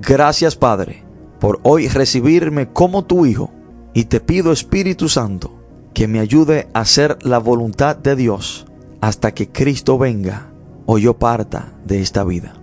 Gracias 0.00 0.54
Padre 0.54 1.02
por 1.40 1.58
hoy 1.64 1.88
recibirme 1.88 2.68
como 2.68 3.04
tu 3.04 3.26
Hijo 3.26 3.50
y 3.94 4.04
te 4.04 4.20
pido 4.20 4.52
Espíritu 4.52 5.08
Santo 5.08 5.50
que 5.92 6.06
me 6.06 6.20
ayude 6.20 6.68
a 6.72 6.80
hacer 6.80 7.18
la 7.22 7.38
voluntad 7.38 7.96
de 7.96 8.14
Dios 8.14 8.64
hasta 9.00 9.34
que 9.34 9.48
Cristo 9.48 9.98
venga 9.98 10.52
o 10.86 10.98
yo 10.98 11.18
parta 11.18 11.72
de 11.84 12.00
esta 12.00 12.22
vida. 12.22 12.54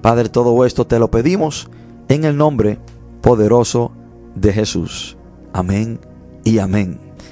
Padre, 0.00 0.30
todo 0.30 0.64
esto 0.64 0.86
te 0.86 0.98
lo 0.98 1.10
pedimos 1.10 1.68
en 2.08 2.24
el 2.24 2.38
nombre 2.38 2.78
poderoso 3.20 3.92
de 4.34 4.50
Jesús. 4.54 5.18
Amén 5.52 6.00
y 6.42 6.58
amén. 6.58 7.11